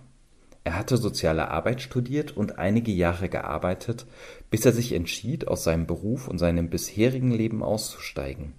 Er 0.64 0.76
hatte 0.76 0.98
soziale 0.98 1.50
Arbeit 1.52 1.82
studiert 1.82 2.36
und 2.36 2.58
einige 2.58 2.92
Jahre 2.92 3.30
gearbeitet, 3.30 4.08
bis 4.50 4.66
er 4.66 4.72
sich 4.72 4.94
entschied, 4.94 5.48
aus 5.48 5.64
seinem 5.64 5.86
Beruf 5.86 6.28
und 6.28 6.40
seinem 6.40 6.70
bisherigen 6.70 7.32
Leben 7.32 7.62
auszusteigen. 7.62 8.54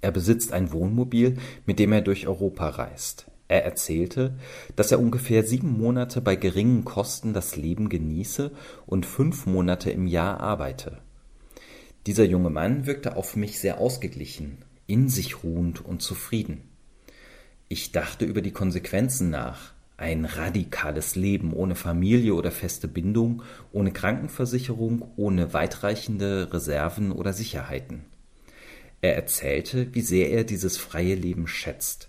Er 0.00 0.10
besitzt 0.10 0.52
ein 0.52 0.72
Wohnmobil, 0.72 1.38
mit 1.66 1.78
dem 1.78 1.92
er 1.92 2.00
durch 2.00 2.26
Europa 2.26 2.68
reist. 2.68 3.26
Er 3.54 3.64
erzählte, 3.64 4.34
dass 4.74 4.90
er 4.90 4.98
ungefähr 4.98 5.44
sieben 5.44 5.78
Monate 5.78 6.20
bei 6.20 6.34
geringen 6.34 6.84
Kosten 6.84 7.32
das 7.32 7.54
Leben 7.54 7.88
genieße 7.88 8.50
und 8.84 9.06
fünf 9.06 9.46
Monate 9.46 9.92
im 9.92 10.08
Jahr 10.08 10.40
arbeite. 10.40 10.98
Dieser 12.08 12.24
junge 12.24 12.50
Mann 12.50 12.86
wirkte 12.86 13.14
auf 13.14 13.36
mich 13.36 13.60
sehr 13.60 13.78
ausgeglichen, 13.78 14.64
in 14.88 15.08
sich 15.08 15.44
ruhend 15.44 15.84
und 15.84 16.02
zufrieden. 16.02 16.62
Ich 17.68 17.92
dachte 17.92 18.24
über 18.24 18.42
die 18.42 18.50
Konsequenzen 18.50 19.30
nach, 19.30 19.72
ein 19.96 20.24
radikales 20.24 21.14
Leben 21.14 21.52
ohne 21.52 21.76
Familie 21.76 22.34
oder 22.34 22.50
feste 22.50 22.88
Bindung, 22.88 23.44
ohne 23.70 23.92
Krankenversicherung, 23.92 25.12
ohne 25.14 25.52
weitreichende 25.52 26.52
Reserven 26.52 27.12
oder 27.12 27.32
Sicherheiten. 27.32 28.04
Er 29.00 29.14
erzählte, 29.14 29.94
wie 29.94 30.02
sehr 30.02 30.30
er 30.32 30.42
dieses 30.42 30.76
freie 30.76 31.14
Leben 31.14 31.46
schätzt. 31.46 32.08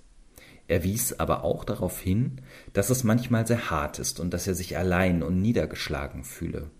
Er 0.68 0.84
wies 0.84 1.14
aber 1.20 1.44
auch 1.44 1.64
darauf 1.64 2.00
hin, 2.00 2.42
dass 2.74 2.90
es 2.90 3.04
manchmal 3.04 3.46
sehr 3.46 3.70
hart 3.70 4.00
ist 4.00 4.20
und 4.20 4.34
dass 4.34 4.48
er 4.48 4.56
sich 4.56 4.78
allein 4.78 5.22
und 5.22 5.42
niedergeschlagen 5.42 6.24
fühle. 6.24 6.72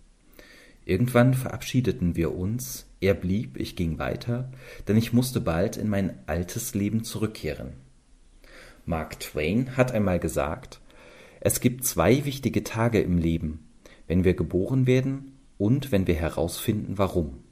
Irgendwann 0.86 1.34
verabschiedeten 1.34 2.16
wir 2.16 2.36
uns, 2.36 2.88
er 3.00 3.14
blieb, 3.14 3.58
ich 3.58 3.76
ging 3.76 3.98
weiter, 3.98 4.52
denn 4.88 4.98
ich 4.98 5.14
musste 5.14 5.42
bald 5.42 5.78
in 5.78 5.90
mein 5.90 6.20
altes 6.28 6.74
Leben 6.76 7.04
zurückkehren. 7.04 7.74
Mark 8.86 9.20
Twain 9.20 9.78
hat 9.78 9.92
einmal 9.92 10.20
gesagt, 10.20 10.80
es 11.42 11.60
gibt 11.60 11.86
zwei 11.86 12.26
wichtige 12.26 12.64
Tage 12.64 13.02
im 13.02 13.18
Leben, 13.18 13.68
wenn 14.08 14.24
wir 14.24 14.36
geboren 14.36 14.88
werden 14.88 15.34
und 15.58 15.92
wenn 15.92 16.08
wir 16.08 16.16
herausfinden, 16.16 16.98
warum. 16.98 17.45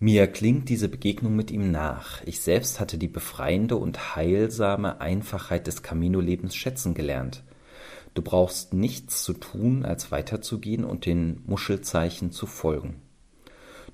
Mir 0.00 0.28
klingt 0.28 0.68
diese 0.68 0.88
Begegnung 0.88 1.34
mit 1.34 1.50
ihm 1.50 1.72
nach. 1.72 2.22
Ich 2.24 2.40
selbst 2.40 2.78
hatte 2.78 2.98
die 2.98 3.08
befreiende 3.08 3.74
und 3.74 4.14
heilsame 4.14 5.00
Einfachheit 5.00 5.66
des 5.66 5.82
Camino-Lebens 5.82 6.54
schätzen 6.54 6.94
gelernt. 6.94 7.42
Du 8.14 8.22
brauchst 8.22 8.72
nichts 8.72 9.24
zu 9.24 9.32
tun, 9.32 9.84
als 9.84 10.12
weiterzugehen 10.12 10.84
und 10.84 11.04
den 11.04 11.42
Muschelzeichen 11.46 12.30
zu 12.30 12.46
folgen. 12.46 13.02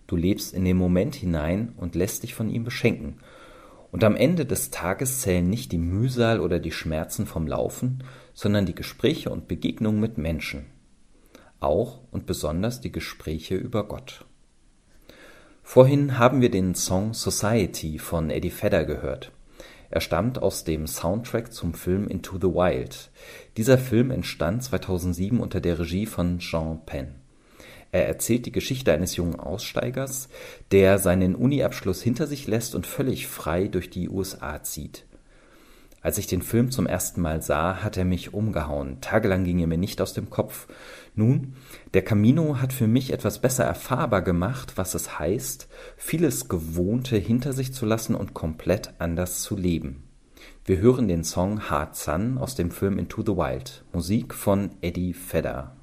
Du 0.06 0.16
lebst 0.16 0.52
in 0.52 0.66
den 0.66 0.76
Moment 0.76 1.14
hinein 1.14 1.72
und 1.78 1.94
lässt 1.94 2.22
dich 2.22 2.34
von 2.34 2.50
ihm 2.50 2.64
beschenken. 2.64 3.16
Und 3.90 4.04
am 4.04 4.14
Ende 4.14 4.44
des 4.44 4.70
Tages 4.70 5.22
zählen 5.22 5.48
nicht 5.48 5.72
die 5.72 5.78
Mühsal 5.78 6.40
oder 6.40 6.58
die 6.58 6.72
Schmerzen 6.72 7.24
vom 7.24 7.46
Laufen, 7.46 8.04
sondern 8.34 8.66
die 8.66 8.74
Gespräche 8.74 9.30
und 9.30 9.48
Begegnungen 9.48 10.00
mit 10.00 10.18
Menschen. 10.18 10.66
Auch 11.60 12.00
und 12.10 12.26
besonders 12.26 12.82
die 12.82 12.92
Gespräche 12.92 13.54
über 13.54 13.88
Gott. 13.88 14.26
Vorhin 15.66 16.18
haben 16.18 16.40
wir 16.42 16.50
den 16.50 16.76
Song 16.76 17.14
Society 17.14 17.98
von 17.98 18.30
Eddie 18.30 18.52
Vedder 18.52 18.84
gehört. 18.84 19.32
Er 19.90 20.00
stammt 20.00 20.40
aus 20.40 20.62
dem 20.62 20.86
Soundtrack 20.86 21.52
zum 21.52 21.74
Film 21.74 22.06
Into 22.06 22.36
the 22.36 22.48
Wild. 22.48 23.10
Dieser 23.56 23.78
Film 23.78 24.12
entstand 24.12 24.62
2007 24.62 25.40
unter 25.40 25.60
der 25.60 25.78
Regie 25.80 26.06
von 26.06 26.38
Jean 26.38 26.84
Penn. 26.84 27.16
Er 27.90 28.06
erzählt 28.06 28.46
die 28.46 28.52
Geschichte 28.52 28.92
eines 28.92 29.16
jungen 29.16 29.40
Aussteigers, 29.40 30.28
der 30.70 30.98
seinen 30.98 31.34
Uniabschluss 31.34 32.02
hinter 32.02 32.26
sich 32.26 32.46
lässt 32.46 32.74
und 32.74 32.86
völlig 32.86 33.26
frei 33.26 33.66
durch 33.66 33.88
die 33.88 34.08
USA 34.08 34.62
zieht. 34.62 35.06
Als 36.04 36.18
ich 36.18 36.26
den 36.26 36.42
Film 36.42 36.70
zum 36.70 36.86
ersten 36.86 37.22
Mal 37.22 37.40
sah, 37.40 37.82
hat 37.82 37.96
er 37.96 38.04
mich 38.04 38.34
umgehauen. 38.34 39.00
Tagelang 39.00 39.44
ging 39.44 39.58
er 39.60 39.66
mir 39.66 39.78
nicht 39.78 40.02
aus 40.02 40.12
dem 40.12 40.28
Kopf. 40.28 40.68
Nun, 41.14 41.54
der 41.94 42.02
Camino 42.02 42.60
hat 42.60 42.74
für 42.74 42.86
mich 42.86 43.10
etwas 43.10 43.40
besser 43.40 43.64
erfahrbar 43.64 44.20
gemacht, 44.20 44.74
was 44.76 44.94
es 44.94 45.18
heißt, 45.18 45.66
vieles 45.96 46.50
Gewohnte 46.50 47.16
hinter 47.16 47.54
sich 47.54 47.72
zu 47.72 47.86
lassen 47.86 48.14
und 48.14 48.34
komplett 48.34 48.92
anders 48.98 49.40
zu 49.40 49.56
leben. 49.56 50.02
Wir 50.66 50.76
hören 50.76 51.08
den 51.08 51.24
Song 51.24 51.70
Hard 51.70 51.96
Sun 51.96 52.36
aus 52.36 52.54
dem 52.54 52.70
Film 52.70 52.98
Into 52.98 53.22
the 53.22 53.32
Wild, 53.32 53.82
Musik 53.94 54.34
von 54.34 54.72
Eddie 54.82 55.14
Vedder. 55.14 55.73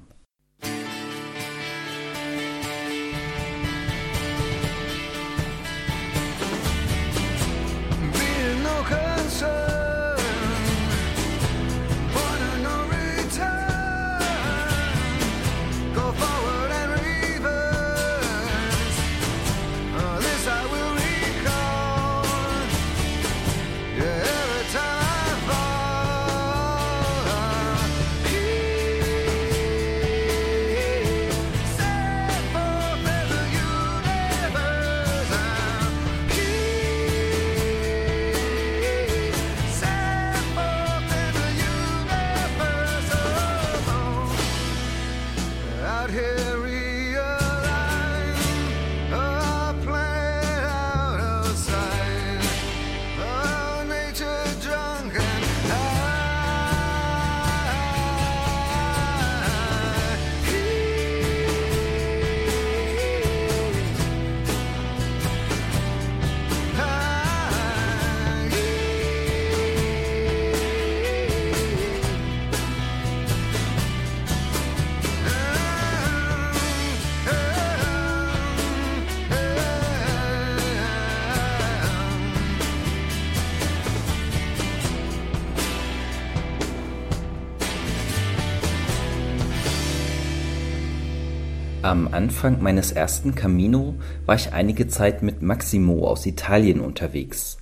Am 91.92 92.08
Anfang 92.10 92.62
meines 92.62 92.90
ersten 92.90 93.34
Camino 93.34 93.96
war 94.24 94.34
ich 94.34 94.54
einige 94.54 94.88
Zeit 94.88 95.22
mit 95.22 95.42
Maximo 95.42 96.08
aus 96.08 96.24
Italien 96.24 96.80
unterwegs. 96.80 97.58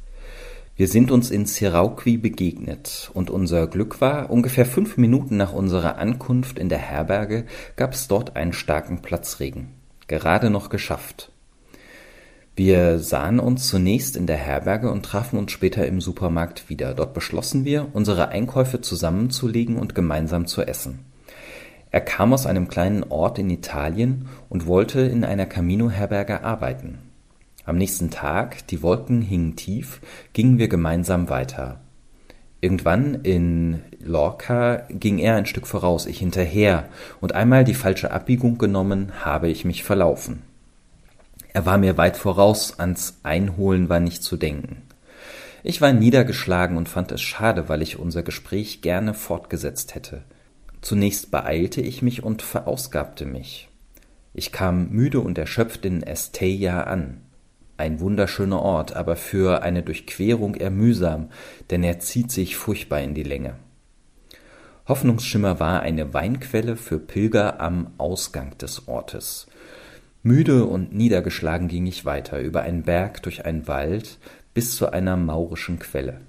Wir 0.76 0.86
sind 0.86 1.10
uns 1.10 1.32
in 1.32 1.46
Sirauqui 1.46 2.16
begegnet 2.16 3.10
und 3.12 3.28
unser 3.28 3.66
Glück 3.66 4.00
war, 4.00 4.30
ungefähr 4.30 4.66
fünf 4.66 4.96
Minuten 4.98 5.36
nach 5.36 5.52
unserer 5.52 5.98
Ankunft 5.98 6.60
in 6.60 6.68
der 6.68 6.78
Herberge 6.78 7.44
gab 7.74 7.94
es 7.94 8.06
dort 8.06 8.36
einen 8.36 8.52
starken 8.52 9.02
Platzregen. 9.02 9.70
Gerade 10.06 10.48
noch 10.48 10.68
geschafft. 10.68 11.32
Wir 12.54 13.00
sahen 13.00 13.40
uns 13.40 13.66
zunächst 13.66 14.16
in 14.16 14.28
der 14.28 14.36
Herberge 14.36 14.92
und 14.92 15.04
trafen 15.04 15.40
uns 15.40 15.50
später 15.50 15.84
im 15.88 16.00
Supermarkt 16.00 16.68
wieder. 16.68 16.94
Dort 16.94 17.14
beschlossen 17.14 17.64
wir, 17.64 17.88
unsere 17.94 18.28
Einkäufe 18.28 18.80
zusammenzulegen 18.80 19.74
und 19.74 19.96
gemeinsam 19.96 20.46
zu 20.46 20.62
essen. 20.62 21.09
Er 21.90 22.00
kam 22.00 22.32
aus 22.32 22.46
einem 22.46 22.68
kleinen 22.68 23.04
Ort 23.04 23.38
in 23.38 23.50
Italien 23.50 24.28
und 24.48 24.66
wollte 24.66 25.00
in 25.00 25.24
einer 25.24 25.46
Camino-Herberge 25.46 26.44
arbeiten. 26.44 26.98
Am 27.64 27.76
nächsten 27.76 28.10
Tag, 28.10 28.66
die 28.68 28.82
Wolken 28.82 29.22
hingen 29.22 29.56
tief, 29.56 30.00
gingen 30.32 30.58
wir 30.58 30.68
gemeinsam 30.68 31.28
weiter. 31.28 31.80
Irgendwann 32.60 33.16
in 33.22 33.80
Lorca 34.00 34.86
ging 34.90 35.18
er 35.18 35.36
ein 35.36 35.46
Stück 35.46 35.66
voraus, 35.66 36.06
ich 36.06 36.18
hinterher, 36.18 36.88
und 37.20 37.34
einmal 37.34 37.64
die 37.64 37.74
falsche 37.74 38.10
Abbiegung 38.10 38.58
genommen, 38.58 39.12
habe 39.24 39.48
ich 39.48 39.64
mich 39.64 39.82
verlaufen. 39.82 40.42
Er 41.52 41.66
war 41.66 41.78
mir 41.78 41.96
weit 41.96 42.16
voraus, 42.16 42.78
ans 42.78 43.18
Einholen 43.22 43.88
war 43.88 43.98
nicht 43.98 44.22
zu 44.22 44.36
denken. 44.36 44.82
Ich 45.62 45.80
war 45.80 45.92
niedergeschlagen 45.92 46.76
und 46.76 46.88
fand 46.88 47.12
es 47.12 47.20
schade, 47.20 47.68
weil 47.68 47.82
ich 47.82 47.98
unser 47.98 48.22
Gespräch 48.22 48.82
gerne 48.82 49.14
fortgesetzt 49.14 49.94
hätte. 49.94 50.22
Zunächst 50.80 51.30
beeilte 51.30 51.80
ich 51.80 52.02
mich 52.02 52.22
und 52.22 52.42
verausgabte 52.42 53.26
mich. 53.26 53.68
Ich 54.32 54.52
kam 54.52 54.90
müde 54.90 55.20
und 55.20 55.38
erschöpft 55.38 55.84
in 55.84 56.02
Estella 56.02 56.84
an. 56.84 57.20
Ein 57.76 58.00
wunderschöner 58.00 58.60
Ort, 58.60 58.94
aber 58.94 59.16
für 59.16 59.62
eine 59.62 59.82
Durchquerung 59.82 60.54
eher 60.54 60.70
mühsam, 60.70 61.30
denn 61.70 61.82
er 61.82 61.98
zieht 61.98 62.30
sich 62.30 62.56
furchtbar 62.56 63.00
in 63.00 63.14
die 63.14 63.22
Länge. 63.22 63.54
Hoffnungsschimmer 64.86 65.60
war 65.60 65.80
eine 65.80 66.12
Weinquelle 66.14 66.76
für 66.76 66.98
Pilger 66.98 67.60
am 67.60 67.92
Ausgang 67.98 68.56
des 68.58 68.88
Ortes. 68.88 69.46
Müde 70.22 70.64
und 70.64 70.92
niedergeschlagen 70.94 71.68
ging 71.68 71.86
ich 71.86 72.04
weiter, 72.04 72.40
über 72.40 72.62
einen 72.62 72.82
Berg, 72.82 73.22
durch 73.22 73.46
einen 73.46 73.66
Wald, 73.66 74.18
bis 74.52 74.76
zu 74.76 74.92
einer 74.92 75.16
maurischen 75.16 75.78
Quelle. 75.78 76.20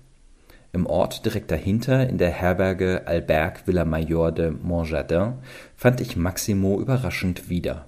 Im 0.74 0.86
Ort 0.86 1.26
direkt 1.26 1.52
dahinter, 1.52 2.08
in 2.08 2.18
der 2.18 2.30
Herberge 2.30 3.04
Alberg 3.06 3.68
Villa 3.68 3.84
Major 3.84 4.32
de 4.32 4.52
Montjardin, 4.52 5.34
fand 5.76 6.00
ich 6.00 6.16
Maximo 6.16 6.80
überraschend 6.80 7.50
wieder. 7.50 7.88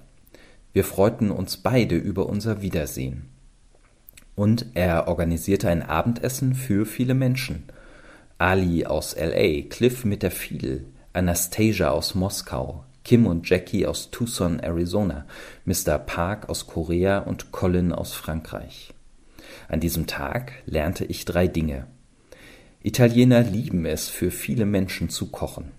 Wir 0.74 0.84
freuten 0.84 1.30
uns 1.30 1.56
beide 1.56 1.96
über 1.96 2.26
unser 2.26 2.60
Wiedersehen. 2.60 3.30
Und 4.34 4.66
er 4.74 5.08
organisierte 5.08 5.68
ein 5.68 5.82
Abendessen 5.82 6.54
für 6.54 6.84
viele 6.84 7.14
Menschen. 7.14 7.64
Ali 8.36 8.84
aus 8.84 9.16
LA, 9.16 9.62
Cliff 9.70 10.04
mit 10.04 10.22
der 10.22 10.32
Fiedel, 10.32 10.84
Anastasia 11.12 11.90
aus 11.90 12.16
Moskau, 12.16 12.84
Kim 13.04 13.26
und 13.26 13.48
Jackie 13.48 13.86
aus 13.86 14.10
Tucson, 14.10 14.58
Arizona, 14.58 15.26
Mr. 15.64 15.98
Park 15.98 16.48
aus 16.48 16.66
Korea 16.66 17.18
und 17.20 17.52
Colin 17.52 17.92
aus 17.92 18.12
Frankreich. 18.12 18.92
An 19.68 19.78
diesem 19.78 20.06
Tag 20.06 20.52
lernte 20.66 21.04
ich 21.04 21.24
drei 21.24 21.46
Dinge. 21.46 21.86
Italiener 22.84 23.42
lieben 23.42 23.84
es, 23.84 24.08
für 24.08 24.30
viele 24.30 24.64
Menschen 24.64 25.08
zu 25.08 25.32
kochen. 25.32 25.72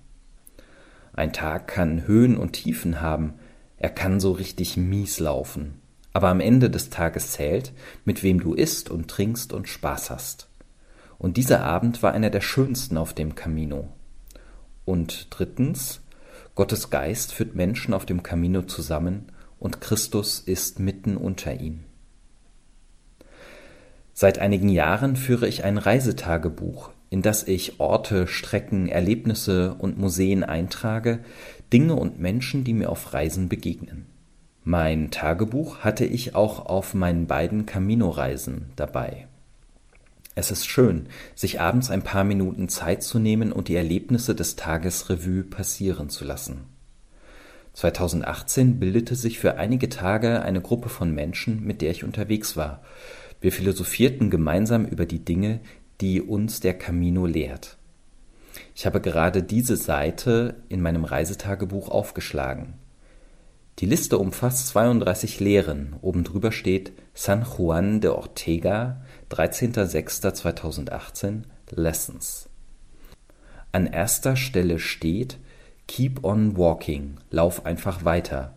Ein 1.14 1.32
Tag 1.32 1.70
kann 1.70 2.06
Höhen 2.06 2.36
und 2.36 2.52
Tiefen 2.52 3.00
haben, 3.00 3.36
er 3.78 3.90
kann 3.90 4.20
so 4.20 4.34
richtig 4.34 4.76
mies 4.76 5.20
laufen 5.20 5.80
aber 6.16 6.30
am 6.30 6.40
Ende 6.40 6.70
des 6.70 6.90
Tages 6.90 7.34
zählt, 7.34 7.74
mit 8.06 8.24
wem 8.24 8.40
du 8.40 8.54
isst 8.54 8.90
und 8.90 9.10
trinkst 9.10 9.52
und 9.52 9.68
Spaß 9.68 10.10
hast. 10.10 10.48
Und 11.18 11.36
dieser 11.36 11.66
Abend 11.66 12.04
war 12.04 12.14
einer 12.14 12.30
der 12.30 12.40
schönsten 12.40 12.98
auf 12.98 13.14
dem 13.14 13.36
Camino. 13.36 13.90
Und 14.86 15.28
drittens, 15.30 16.00
Gottes 16.56 16.90
Geist 16.90 17.34
führt 17.34 17.54
Menschen 17.54 17.94
auf 17.94 18.06
dem 18.06 18.24
Camino 18.24 18.62
zusammen 18.62 19.26
und 19.60 19.82
Christus 19.82 20.40
ist 20.40 20.80
mitten 20.80 21.18
unter 21.18 21.54
ihnen. 21.60 21.84
Seit 24.14 24.40
einigen 24.40 24.70
Jahren 24.70 25.18
führe 25.18 25.50
ich 25.50 25.66
ein 25.66 25.78
Reisetagebuch, 25.78 26.92
in 27.10 27.22
das 27.22 27.48
ich 27.48 27.80
Orte, 27.80 28.28
Strecken, 28.28 28.88
Erlebnisse 28.88 29.76
und 29.76 29.98
Museen 29.98 30.44
eintrage, 30.44 31.20
Dinge 31.72 31.96
und 31.96 32.20
Menschen, 32.20 32.64
die 32.64 32.74
mir 32.74 32.90
auf 32.90 33.14
Reisen 33.14 33.50
begegnen. 33.50 34.06
Mein 34.64 35.12
Tagebuch 35.12 35.80
hatte 35.80 36.06
ich 36.06 36.34
auch 36.34 36.66
auf 36.66 36.94
meinen 36.94 37.28
beiden 37.28 37.66
Camino-Reisen 37.66 38.72
dabei. 38.76 39.28
Es 40.34 40.52
ist 40.52 40.66
schön, 40.66 41.08
sich 41.34 41.62
abends 41.62 41.90
ein 41.90 42.02
paar 42.02 42.24
Minuten 42.24 42.68
Zeit 42.68 43.04
zu 43.04 43.20
nehmen 43.20 43.54
und 43.54 43.70
die 43.70 43.76
Erlebnisse 43.76 44.36
des 44.36 44.56
Tages 44.56 45.10
Revue 45.10 45.44
passieren 45.44 46.10
zu 46.10 46.26
lassen. 46.26 46.66
2018 47.74 48.80
bildete 48.80 49.16
sich 49.16 49.40
für 49.40 49.58
einige 49.58 49.90
Tage 49.90 50.42
eine 50.42 50.62
Gruppe 50.62 50.90
von 50.90 51.14
Menschen, 51.14 51.64
mit 51.64 51.82
der 51.82 51.92
ich 51.92 52.04
unterwegs 52.04 52.58
war. 52.58 52.82
Wir 53.42 53.52
philosophierten 53.52 54.30
gemeinsam 54.30 54.86
über 54.86 55.06
die 55.06 55.24
Dinge, 55.24 55.60
die 56.02 56.22
uns 56.22 56.60
der 56.60 56.78
Camino 56.78 57.26
lehrt. 57.26 57.78
Ich 58.74 58.86
habe 58.86 59.02
gerade 59.02 59.44
diese 59.44 59.76
Seite 59.78 60.56
in 60.70 60.82
meinem 60.82 61.06
Reisetagebuch 61.06 61.90
aufgeschlagen. 61.90 62.74
Die 63.80 63.86
Liste 63.86 64.18
umfasst 64.18 64.70
32 64.70 65.42
Lehren, 65.42 65.98
oben 66.02 66.24
drüber 66.24 66.54
steht 66.54 66.94
San 67.14 67.46
Juan 67.46 68.00
de 68.00 68.12
Ortega, 68.12 69.02
13.06.2018, 69.32 71.42
Lessons. 71.72 72.48
An 73.74 73.88
erster 73.88 74.38
Stelle 74.38 74.80
steht 74.80 75.38
Keep 75.88 76.24
on 76.24 76.58
walking, 76.58 77.18
lauf 77.30 77.66
einfach 77.66 78.06
weiter, 78.06 78.56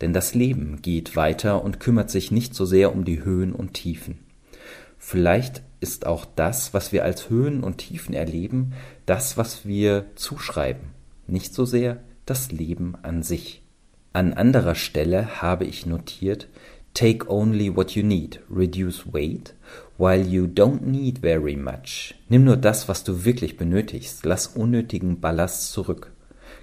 denn 0.00 0.14
das 0.14 0.34
Leben 0.34 0.80
geht 0.80 1.14
weiter 1.14 1.62
und 1.62 1.78
kümmert 1.78 2.10
sich 2.10 2.30
nicht 2.30 2.54
so 2.54 2.64
sehr 2.64 2.94
um 2.94 3.04
die 3.04 3.22
Höhen 3.22 3.52
und 3.52 3.74
Tiefen. 3.74 4.20
Vielleicht 4.98 5.62
ist 5.84 6.06
auch 6.06 6.24
das, 6.24 6.72
was 6.72 6.92
wir 6.92 7.04
als 7.04 7.28
Höhen 7.28 7.62
und 7.62 7.76
Tiefen 7.76 8.14
erleben, 8.14 8.72
das, 9.04 9.36
was 9.36 9.66
wir 9.66 10.06
zuschreiben, 10.14 10.88
nicht 11.26 11.52
so 11.52 11.66
sehr 11.66 11.98
das 12.24 12.50
Leben 12.50 12.94
an 13.02 13.22
sich. 13.22 13.62
An 14.14 14.32
anderer 14.32 14.74
Stelle 14.74 15.42
habe 15.42 15.66
ich 15.66 15.84
notiert 15.84 16.48
Take 16.94 17.28
only 17.28 17.76
what 17.76 17.90
you 17.90 18.02
need, 18.02 18.40
reduce 18.48 19.12
weight, 19.12 19.52
while 19.98 20.22
you 20.22 20.46
don't 20.46 20.86
need 20.86 21.18
very 21.18 21.54
much. 21.54 22.14
Nimm 22.30 22.44
nur 22.44 22.56
das, 22.56 22.88
was 22.88 23.04
du 23.04 23.26
wirklich 23.26 23.58
benötigst, 23.58 24.24
lass 24.24 24.46
unnötigen 24.46 25.20
Ballast 25.20 25.70
zurück. 25.70 26.12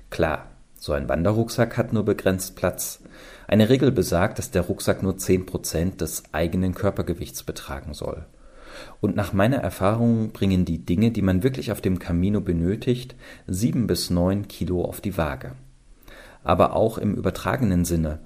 Klar, 0.09 0.47
so 0.77 0.93
ein 0.93 1.07
Wanderrucksack 1.07 1.77
hat 1.77 1.93
nur 1.93 2.05
begrenzt 2.05 2.55
Platz. 2.55 3.03
Eine 3.47 3.69
Regel 3.69 3.91
besagt, 3.91 4.39
dass 4.39 4.49
der 4.49 4.63
Rucksack 4.63 5.03
nur 5.03 5.19
zehn 5.19 5.45
Prozent 5.45 6.01
des 6.01 6.23
eigenen 6.31 6.73
Körpergewichts 6.73 7.43
betragen 7.43 7.93
soll. 7.93 8.25
Und 8.99 9.15
nach 9.15 9.33
meiner 9.33 9.57
Erfahrung 9.57 10.31
bringen 10.31 10.65
die 10.65 10.85
Dinge, 10.85 11.11
die 11.11 11.21
man 11.21 11.43
wirklich 11.43 11.71
auf 11.71 11.81
dem 11.81 11.99
Camino 11.99 12.41
benötigt, 12.41 13.15
sieben 13.47 13.87
bis 13.87 14.09
neun 14.09 14.47
Kilo 14.47 14.83
auf 14.85 15.01
die 15.01 15.17
Waage 15.17 15.55
aber 16.43 16.75
auch 16.75 16.97
im 16.97 17.15
übertragenen 17.15 17.85
Sinne. 17.85 18.19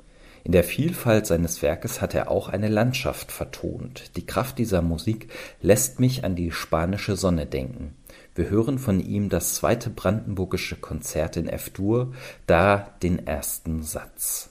In 0.44 0.52
der 0.52 0.62
Vielfalt 0.62 1.26
seines 1.26 1.60
Werkes 1.60 2.00
hat 2.00 2.14
er 2.14 2.30
auch 2.30 2.48
eine 2.48 2.68
Landschaft 2.68 3.32
vertont. 3.32 4.16
Die 4.16 4.24
Kraft 4.24 4.58
dieser 4.58 4.80
Musik 4.80 5.28
lässt 5.60 5.98
mich 5.98 6.24
an 6.24 6.36
die 6.36 6.52
spanische 6.52 7.16
Sonne 7.16 7.46
denken. 7.46 7.96
Wir 8.36 8.48
hören 8.48 8.78
von 8.78 9.00
ihm 9.00 9.28
das 9.28 9.56
zweite 9.56 9.90
brandenburgische 9.90 10.76
Konzert 10.76 11.36
in 11.36 11.48
F-Dur, 11.48 12.12
da 12.46 12.94
den 13.02 13.26
ersten 13.26 13.82
Satz. 13.82 14.50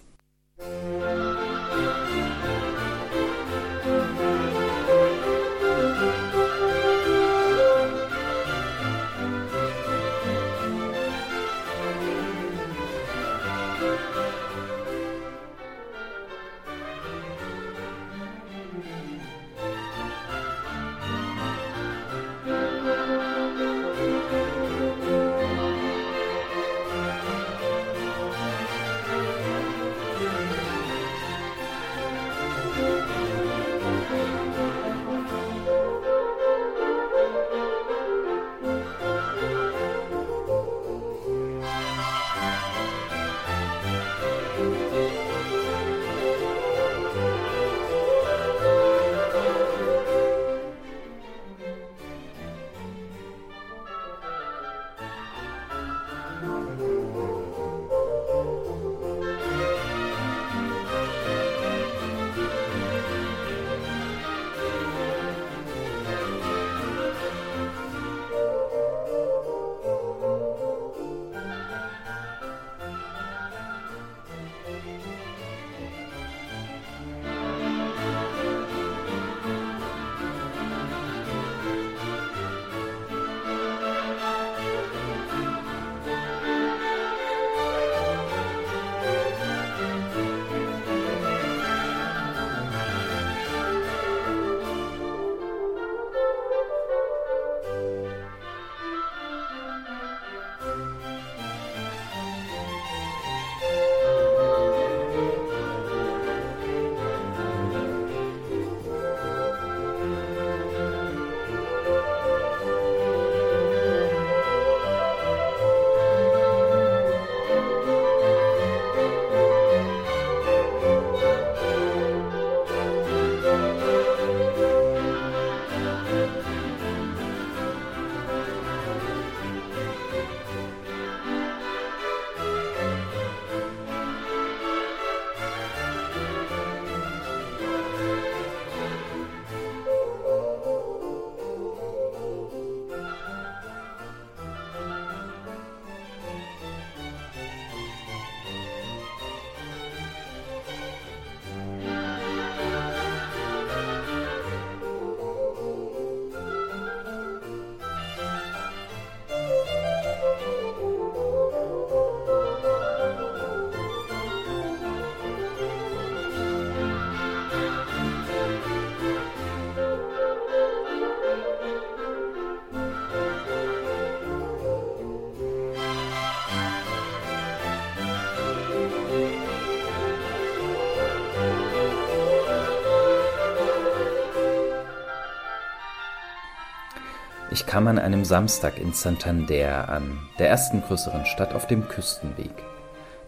Ich 187.58 187.66
kam 187.66 187.88
an 187.88 187.98
einem 187.98 188.24
Samstag 188.24 188.78
in 188.78 188.94
Santander 188.94 189.90
an, 189.90 190.20
der 190.38 190.48
ersten 190.48 190.84
größeren 190.84 191.26
Stadt 191.26 191.56
auf 191.56 191.66
dem 191.66 191.88
Küstenweg. 191.88 192.52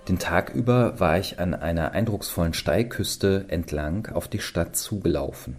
Den 0.08 0.20
Tag 0.20 0.54
über 0.54 1.00
war 1.00 1.18
ich 1.18 1.40
an 1.40 1.56
einer 1.56 1.94
eindrucksvollen 1.94 2.54
Steilküste 2.54 3.46
entlang 3.48 4.06
auf 4.14 4.28
die 4.28 4.38
Stadt 4.38 4.76
zugelaufen. 4.76 5.56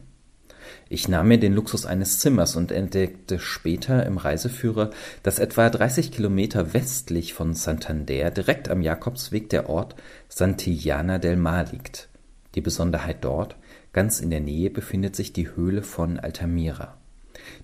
Ich 0.89 1.09
nahm 1.09 1.27
mir 1.27 1.41
den 1.41 1.53
Luxus 1.53 1.85
eines 1.85 2.21
Zimmers 2.21 2.55
und 2.55 2.71
entdeckte 2.71 3.41
später 3.41 4.07
im 4.07 4.19
Reiseführer, 4.19 4.91
dass 5.25 5.41
etwa 5.41 5.69
30 5.69 6.13
Kilometer 6.13 6.73
westlich 6.73 7.35
von 7.35 7.55
Santander 7.55 8.31
direkt 8.31 8.69
am 8.69 8.83
Jakobsweg 8.83 9.51
der 9.51 9.69
Ort 9.69 9.97
Santillana 10.29 11.19
del 11.19 11.35
Mar 11.35 11.65
liegt. 11.73 12.09
Die 12.55 12.61
Besonderheit 12.61 13.25
dort, 13.25 13.57
ganz 13.93 14.21
in 14.21 14.31
der 14.31 14.41
Nähe 14.41 14.71
befindet 14.71 15.17
sich 15.17 15.33
die 15.33 15.57
Höhle 15.57 15.83
von 15.83 16.21
Altamira. 16.21 17.00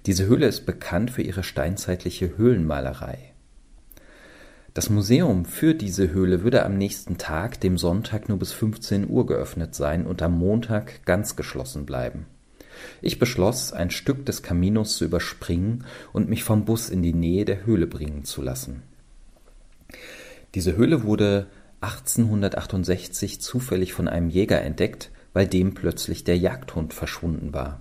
Diese 0.07 0.27
Höhle 0.27 0.47
ist 0.47 0.67
bekannt 0.67 1.11
für 1.11 1.23
ihre 1.23 1.43
steinzeitliche 1.43 2.37
Höhlenmalerei. 2.37 3.33
Das 4.75 4.91
Museum 4.91 5.47
für 5.47 5.75
diese 5.75 6.13
Höhle 6.13 6.43
würde 6.43 6.65
am 6.65 6.77
nächsten 6.77 7.17
Tag, 7.17 7.61
dem 7.61 7.79
Sonntag, 7.79 8.29
nur 8.29 8.39
bis 8.39 8.53
15 8.53 9.09
Uhr 9.09 9.27
geöffnet 9.27 9.75
sein 9.75 10.07
und 10.07 10.21
am 10.21 10.39
Montag 10.39 11.07
ganz 11.07 11.35
geschlossen 11.35 11.87
bleiben. 11.87 12.27
Ich 13.01 13.19
beschloss, 13.19 13.73
ein 13.73 13.91
Stück 13.91 14.27
des 14.27 14.43
Caminos 14.43 14.99
zu 14.99 15.07
überspringen 15.07 15.85
und 16.13 16.29
mich 16.29 16.45
vom 16.45 16.67
Bus 16.67 16.91
in 16.91 17.03
die 17.03 17.15
Nähe 17.15 17.47
der 17.47 17.65
Höhle 17.65 17.87
bringen 17.87 18.25
zu 18.25 18.43
lassen. 18.43 18.83
Diese 20.55 20.77
Höhle 20.77 21.05
wurde 21.05 21.47
1868 21.81 23.41
zufällig 23.41 23.93
von 23.93 24.09
einem 24.09 24.29
Jäger 24.29 24.61
entdeckt, 24.61 25.11
weil 25.33 25.47
dem 25.47 25.75
plötzlich 25.75 26.25
der 26.25 26.37
Jagdhund 26.37 26.95
verschwunden 26.95 27.53
war. 27.53 27.81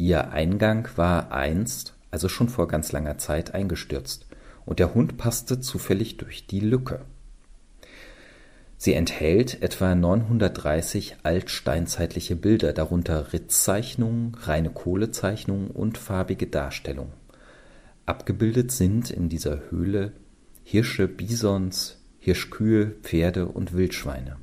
Ihr 0.00 0.30
Eingang 0.30 0.88
war 0.96 1.30
einst, 1.30 1.92
also 2.10 2.30
schon 2.30 2.48
vor 2.48 2.68
ganz 2.68 2.90
langer 2.90 3.18
Zeit, 3.18 3.52
eingestürzt, 3.52 4.26
und 4.64 4.78
der 4.78 4.94
Hund 4.94 5.18
passte 5.18 5.60
zufällig 5.60 6.16
durch 6.16 6.46
die 6.46 6.60
Lücke. 6.60 7.02
Sie 8.78 8.94
enthält 8.94 9.60
etwa 9.62 9.94
930 9.94 11.18
altsteinzeitliche 11.22 12.34
Bilder, 12.34 12.72
darunter 12.72 13.34
Ritzzeichnungen, 13.34 14.34
reine 14.40 14.70
Kohlezeichnungen 14.70 15.70
und 15.70 15.98
farbige 15.98 16.46
Darstellungen. 16.46 17.12
Abgebildet 18.06 18.72
sind 18.72 19.10
in 19.10 19.28
dieser 19.28 19.70
Höhle 19.70 20.12
Hirsche, 20.64 21.08
Bisons, 21.08 21.98
Hirschkühe, 22.20 22.94
Pferde 23.02 23.48
und 23.48 23.74
Wildschweine. 23.74 24.38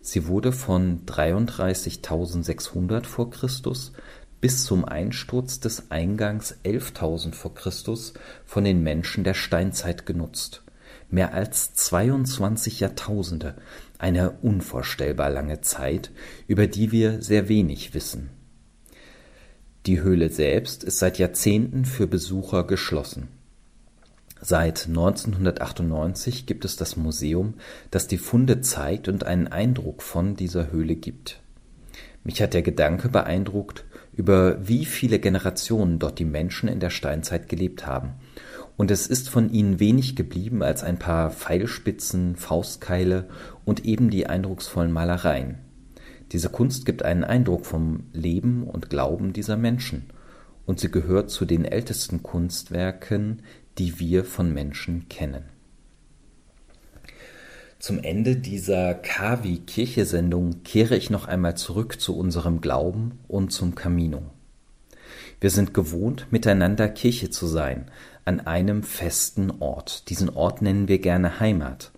Sie 0.00 0.26
wurde 0.26 0.52
von 0.52 1.04
33.600 1.06 3.04
vor 3.04 3.30
Christus 3.30 3.92
bis 4.40 4.64
zum 4.64 4.84
Einsturz 4.84 5.60
des 5.60 5.90
Eingangs 5.90 6.56
11.000 6.64 7.32
vor 7.34 7.54
Christus 7.54 8.14
von 8.44 8.64
den 8.64 8.82
Menschen 8.82 9.24
der 9.24 9.34
Steinzeit 9.34 10.06
genutzt. 10.06 10.62
Mehr 11.10 11.34
als 11.34 11.74
22 11.74 12.80
Jahrtausende, 12.80 13.56
eine 13.98 14.30
unvorstellbar 14.42 15.30
lange 15.30 15.60
Zeit, 15.62 16.10
über 16.46 16.66
die 16.66 16.92
wir 16.92 17.22
sehr 17.22 17.48
wenig 17.48 17.94
wissen. 17.94 18.30
Die 19.86 20.02
Höhle 20.02 20.28
selbst 20.28 20.84
ist 20.84 20.98
seit 20.98 21.18
Jahrzehnten 21.18 21.84
für 21.84 22.06
Besucher 22.06 22.64
geschlossen. 22.64 23.28
Seit 24.40 24.86
1998 24.86 26.46
gibt 26.46 26.64
es 26.64 26.76
das 26.76 26.96
Museum, 26.96 27.54
das 27.90 28.06
die 28.06 28.18
Funde 28.18 28.60
zeigt 28.60 29.08
und 29.08 29.24
einen 29.24 29.48
Eindruck 29.48 30.02
von 30.02 30.36
dieser 30.36 30.70
Höhle 30.70 30.94
gibt. 30.94 31.40
Mich 32.22 32.42
hat 32.42 32.54
der 32.54 32.62
Gedanke 32.62 33.08
beeindruckt, 33.08 33.84
über 34.18 34.58
wie 34.66 34.84
viele 34.84 35.20
Generationen 35.20 36.00
dort 36.00 36.18
die 36.18 36.24
Menschen 36.24 36.68
in 36.68 36.80
der 36.80 36.90
Steinzeit 36.90 37.48
gelebt 37.48 37.86
haben. 37.86 38.14
Und 38.76 38.90
es 38.90 39.06
ist 39.06 39.30
von 39.30 39.50
ihnen 39.52 39.78
wenig 39.78 40.16
geblieben 40.16 40.62
als 40.64 40.82
ein 40.82 40.98
paar 40.98 41.30
Pfeilspitzen, 41.30 42.34
Faustkeile 42.34 43.28
und 43.64 43.84
eben 43.84 44.10
die 44.10 44.26
eindrucksvollen 44.26 44.90
Malereien. 44.90 45.58
Diese 46.32 46.48
Kunst 46.48 46.84
gibt 46.84 47.04
einen 47.04 47.22
Eindruck 47.22 47.64
vom 47.64 48.08
Leben 48.12 48.64
und 48.64 48.90
Glauben 48.90 49.32
dieser 49.32 49.56
Menschen, 49.56 50.10
und 50.66 50.80
sie 50.80 50.90
gehört 50.90 51.30
zu 51.30 51.44
den 51.44 51.64
ältesten 51.64 52.22
Kunstwerken, 52.22 53.42
die 53.78 54.00
wir 54.00 54.24
von 54.24 54.52
Menschen 54.52 55.08
kennen. 55.08 55.44
Zum 57.78 58.02
Ende 58.02 58.34
dieser 58.34 58.92
Kavi-Kirche-Sendung 58.92 60.64
kehre 60.64 60.96
ich 60.96 61.10
noch 61.10 61.28
einmal 61.28 61.56
zurück 61.56 62.00
zu 62.00 62.16
unserem 62.16 62.60
Glauben 62.60 63.20
und 63.28 63.52
zum 63.52 63.76
Camino. 63.76 64.22
Wir 65.40 65.50
sind 65.50 65.74
gewohnt, 65.74 66.26
miteinander 66.32 66.88
Kirche 66.88 67.30
zu 67.30 67.46
sein, 67.46 67.88
an 68.24 68.40
einem 68.40 68.82
festen 68.82 69.52
Ort. 69.60 70.08
Diesen 70.08 70.28
Ort 70.28 70.60
nennen 70.60 70.88
wir 70.88 70.98
gerne 70.98 71.38
Heimat. 71.38 71.92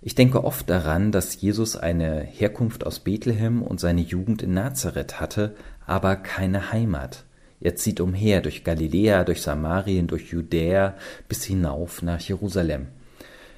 Ich 0.00 0.14
denke 0.14 0.42
oft 0.42 0.70
daran, 0.70 1.12
dass 1.12 1.38
Jesus 1.38 1.76
eine 1.76 2.22
Herkunft 2.22 2.86
aus 2.86 3.00
Bethlehem 3.00 3.62
und 3.62 3.80
seine 3.80 4.00
Jugend 4.00 4.40
in 4.40 4.54
Nazareth 4.54 5.20
hatte, 5.20 5.54
aber 5.86 6.16
keine 6.16 6.72
Heimat. 6.72 7.24
Er 7.60 7.76
zieht 7.76 8.00
umher 8.00 8.40
durch 8.40 8.64
Galiläa, 8.64 9.24
durch 9.24 9.42
Samarien, 9.42 10.06
durch 10.06 10.30
Judäa 10.30 10.94
bis 11.28 11.44
hinauf 11.44 12.00
nach 12.00 12.20
Jerusalem. 12.20 12.86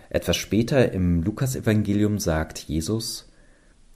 Etwas 0.09 0.37
später 0.37 0.93
im 0.93 1.23
Lukasevangelium 1.23 2.19
sagt 2.19 2.59
Jesus, 2.61 3.31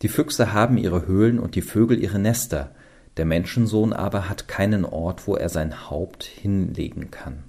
Die 0.03 0.09
Füchse 0.09 0.53
haben 0.53 0.77
ihre 0.77 1.07
Höhlen 1.07 1.39
und 1.39 1.55
die 1.55 1.63
Vögel 1.63 2.03
ihre 2.03 2.19
Nester, 2.19 2.75
der 3.17 3.25
Menschensohn 3.25 3.93
aber 3.93 4.29
hat 4.29 4.49
keinen 4.49 4.85
Ort, 4.85 5.27
wo 5.27 5.37
er 5.37 5.49
sein 5.49 5.91
Haupt 5.91 6.25
hinlegen 6.25 7.11
kann. 7.11 7.45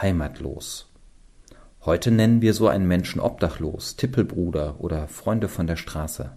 Heimatlos. 0.00 0.88
Heute 1.84 2.10
nennen 2.10 2.42
wir 2.42 2.54
so 2.54 2.68
einen 2.68 2.86
Menschen 2.86 3.20
obdachlos, 3.20 3.96
Tippelbruder 3.96 4.76
oder 4.78 5.08
Freunde 5.08 5.48
von 5.48 5.66
der 5.66 5.76
Straße. 5.76 6.32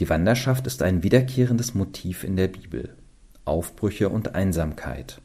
Die 0.00 0.08
Wanderschaft 0.08 0.66
ist 0.66 0.82
ein 0.82 1.02
wiederkehrendes 1.02 1.74
Motiv 1.74 2.24
in 2.24 2.36
der 2.36 2.48
Bibel. 2.48 2.96
Aufbrüche 3.44 4.08
und 4.08 4.34
Einsamkeit. 4.34 5.20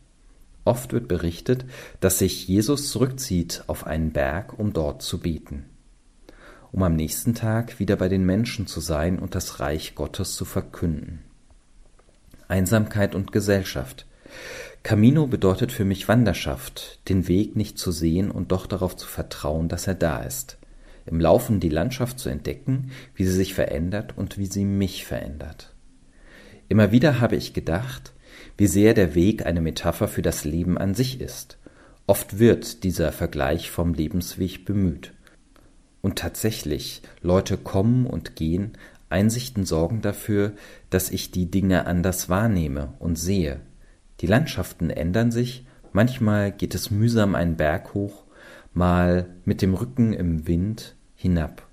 Oft 0.70 0.94
wird 0.94 1.08
berichtet, 1.08 1.66
dass 2.00 2.20
sich 2.20 2.48
Jesus 2.48 2.92
zurückzieht 2.92 3.64
auf 3.66 3.88
einen 3.88 4.12
Berg, 4.12 4.60
um 4.60 4.72
dort 4.72 5.02
zu 5.02 5.18
beten, 5.20 5.66
um 6.72 6.84
am 6.84 6.96
nächsten 6.96 7.34
Tag 7.34 7.80
wieder 7.80 7.96
bei 7.96 8.08
den 8.08 8.24
Menschen 8.24 8.68
zu 8.68 8.80
sein 8.80 9.18
und 9.18 9.34
das 9.34 9.60
Reich 9.60 9.96
Gottes 9.96 10.36
zu 10.36 10.46
verkünden. 10.46 11.24
Einsamkeit 12.48 13.16
und 13.16 13.32
Gesellschaft. 13.32 14.06
Camino 14.84 15.26
bedeutet 15.26 15.72
für 15.72 15.86
mich 15.86 16.08
Wanderschaft, 16.08 17.00
den 17.10 17.28
Weg 17.28 17.56
nicht 17.56 17.80
zu 17.80 17.92
sehen 17.92 18.30
und 18.30 18.52
doch 18.52 18.68
darauf 18.68 18.96
zu 18.96 19.08
vertrauen, 19.08 19.70
dass 19.70 19.88
er 19.88 19.96
da 19.96 20.20
ist. 20.20 20.60
Im 21.08 21.20
Laufen 21.20 21.60
die 21.60 21.70
Landschaft 21.70 22.20
zu 22.20 22.30
entdecken, 22.30 22.92
wie 23.16 23.26
sie 23.26 23.34
sich 23.34 23.56
verändert 23.56 24.16
und 24.16 24.38
wie 24.38 24.46
sie 24.46 24.66
mich 24.66 25.04
verändert. 25.04 25.74
Immer 26.68 26.92
wieder 26.92 27.20
habe 27.20 27.38
ich 27.38 27.56
gedacht, 27.56 28.14
wie 28.60 28.68
sehr 28.68 28.94
der 28.94 29.16
Weg 29.16 29.46
eine 29.46 29.62
Metapher 29.62 30.10
für 30.10 30.22
das 30.22 30.44
Leben 30.44 30.78
an 30.78 30.94
sich 30.94 31.22
ist. 31.22 31.58
Oft 32.08 32.40
wird 32.40 32.84
dieser 32.84 33.14
Vergleich 33.14 33.72
vom 33.72 33.94
Lebensweg 33.94 34.66
bemüht. 34.66 35.14
Und 36.02 36.18
tatsächlich, 36.18 37.02
Leute 37.22 37.56
kommen 37.56 38.06
und 38.06 38.36
gehen, 38.36 38.74
Einsichten 39.10 39.64
sorgen 39.64 40.02
dafür, 40.02 40.52
dass 40.90 41.10
ich 41.10 41.32
die 41.32 41.50
Dinge 41.50 41.88
anders 41.88 42.28
wahrnehme 42.28 42.96
und 43.00 43.18
sehe. 43.18 43.62
Die 44.20 44.28
Landschaften 44.28 44.90
ändern 44.90 45.32
sich, 45.32 45.66
manchmal 45.94 46.52
geht 46.52 46.76
es 46.76 46.92
mühsam 46.92 47.36
einen 47.36 47.56
Berg 47.56 47.94
hoch, 47.94 48.26
mal 48.74 49.28
mit 49.46 49.62
dem 49.62 49.74
Rücken 49.74 50.12
im 50.12 50.48
Wind 50.48 50.98
hinab, 51.16 51.66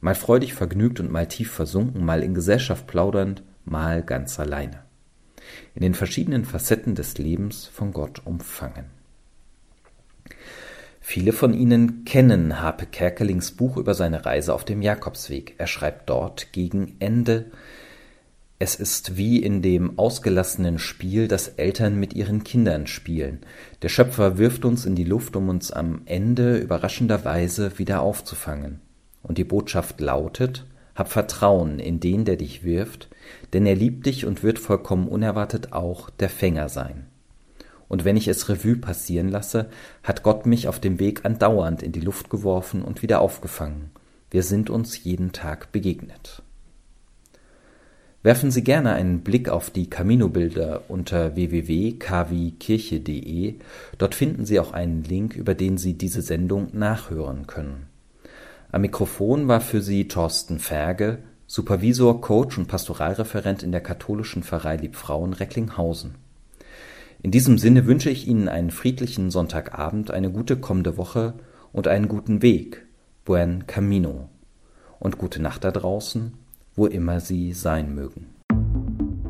mal 0.00 0.14
freudig 0.14 0.54
vergnügt 0.54 1.00
und 1.00 1.10
mal 1.10 1.26
tief 1.26 1.50
versunken, 1.50 2.04
mal 2.04 2.22
in 2.22 2.34
Gesellschaft 2.34 2.86
plaudernd, 2.86 3.42
mal 3.64 4.04
ganz 4.04 4.38
alleine. 4.38 4.87
In 5.74 5.82
den 5.82 5.94
verschiedenen 5.94 6.44
Facetten 6.44 6.94
des 6.94 7.18
Lebens 7.18 7.66
von 7.66 7.92
Gott 7.92 8.22
umfangen. 8.24 8.86
Viele 11.00 11.32
von 11.32 11.54
Ihnen 11.54 12.04
kennen 12.04 12.60
Harpe 12.60 12.86
Kerkelings 12.86 13.52
Buch 13.52 13.76
über 13.76 13.94
seine 13.94 14.26
Reise 14.26 14.52
auf 14.52 14.64
dem 14.64 14.82
Jakobsweg. 14.82 15.54
Er 15.58 15.66
schreibt 15.66 16.10
dort 16.10 16.52
gegen 16.52 16.96
Ende 16.98 17.50
es 18.60 18.74
ist 18.74 19.16
wie 19.16 19.40
in 19.40 19.62
dem 19.62 20.00
ausgelassenen 20.00 20.80
Spiel, 20.80 21.28
das 21.28 21.46
Eltern 21.46 21.98
mit 22.00 22.14
ihren 22.14 22.42
Kindern 22.42 22.88
spielen. 22.88 23.38
Der 23.82 23.88
Schöpfer 23.88 24.36
wirft 24.36 24.64
uns 24.64 24.84
in 24.84 24.96
die 24.96 25.04
Luft, 25.04 25.36
um 25.36 25.48
uns 25.48 25.70
am 25.70 26.02
Ende 26.06 26.58
überraschenderweise 26.58 27.78
wieder 27.78 28.02
aufzufangen. 28.02 28.80
Und 29.22 29.38
die 29.38 29.44
Botschaft 29.44 30.00
lautet, 30.00 30.66
hab 30.98 31.10
Vertrauen 31.12 31.78
in 31.78 32.00
den, 32.00 32.24
der 32.24 32.34
dich 32.34 32.64
wirft, 32.64 33.06
denn 33.52 33.66
er 33.66 33.76
liebt 33.76 34.06
dich 34.06 34.26
und 34.26 34.42
wird 34.42 34.58
vollkommen 34.58 35.06
unerwartet 35.06 35.72
auch 35.72 36.10
der 36.10 36.28
Fänger 36.28 36.68
sein. 36.68 37.06
Und 37.88 38.04
wenn 38.04 38.16
ich 38.16 38.26
es 38.26 38.48
Revue 38.48 38.74
passieren 38.76 39.28
lasse, 39.28 39.68
hat 40.02 40.24
Gott 40.24 40.44
mich 40.44 40.66
auf 40.66 40.80
dem 40.80 40.98
Weg 40.98 41.24
andauernd 41.24 41.84
in 41.84 41.92
die 41.92 42.00
Luft 42.00 42.30
geworfen 42.30 42.82
und 42.82 43.02
wieder 43.02 43.20
aufgefangen. 43.20 43.92
Wir 44.30 44.42
sind 44.42 44.68
uns 44.70 45.04
jeden 45.04 45.30
Tag 45.32 45.72
begegnet. 45.72 46.42
Werfen 48.22 48.50
Sie 48.50 48.64
gerne 48.64 48.94
einen 48.94 49.20
Blick 49.20 49.48
auf 49.48 49.70
die 49.70 49.88
Camino-Bilder 49.88 50.82
unter 50.88 51.36
www.kwkirche.de. 51.36 53.54
Dort 53.96 54.16
finden 54.16 54.44
Sie 54.44 54.58
auch 54.58 54.72
einen 54.72 55.04
Link, 55.04 55.36
über 55.36 55.54
den 55.54 55.78
Sie 55.78 55.94
diese 55.94 56.22
Sendung 56.22 56.70
nachhören 56.72 57.46
können. 57.46 57.87
Am 58.70 58.82
Mikrofon 58.82 59.48
war 59.48 59.62
für 59.62 59.80
Sie 59.80 60.08
Thorsten 60.08 60.58
Ferge, 60.58 61.20
Supervisor, 61.46 62.20
Coach 62.20 62.58
und 62.58 62.68
Pastoralreferent 62.68 63.62
in 63.62 63.72
der 63.72 63.80
katholischen 63.80 64.42
Pfarrei 64.42 64.76
Liebfrauen 64.76 65.32
Recklinghausen. 65.32 66.16
In 67.22 67.30
diesem 67.30 67.56
Sinne 67.56 67.86
wünsche 67.86 68.10
ich 68.10 68.28
Ihnen 68.28 68.46
einen 68.46 68.70
friedlichen 68.70 69.30
Sonntagabend, 69.30 70.10
eine 70.10 70.30
gute 70.30 70.58
kommende 70.58 70.98
Woche 70.98 71.34
und 71.72 71.88
einen 71.88 72.08
guten 72.08 72.42
Weg. 72.42 72.86
Buen 73.24 73.66
Camino. 73.66 74.28
Und 74.98 75.16
gute 75.16 75.40
Nacht 75.40 75.64
da 75.64 75.70
draußen, 75.70 76.34
wo 76.76 76.86
immer 76.86 77.20
Sie 77.20 77.54
sein 77.54 77.94
mögen. 77.94 78.37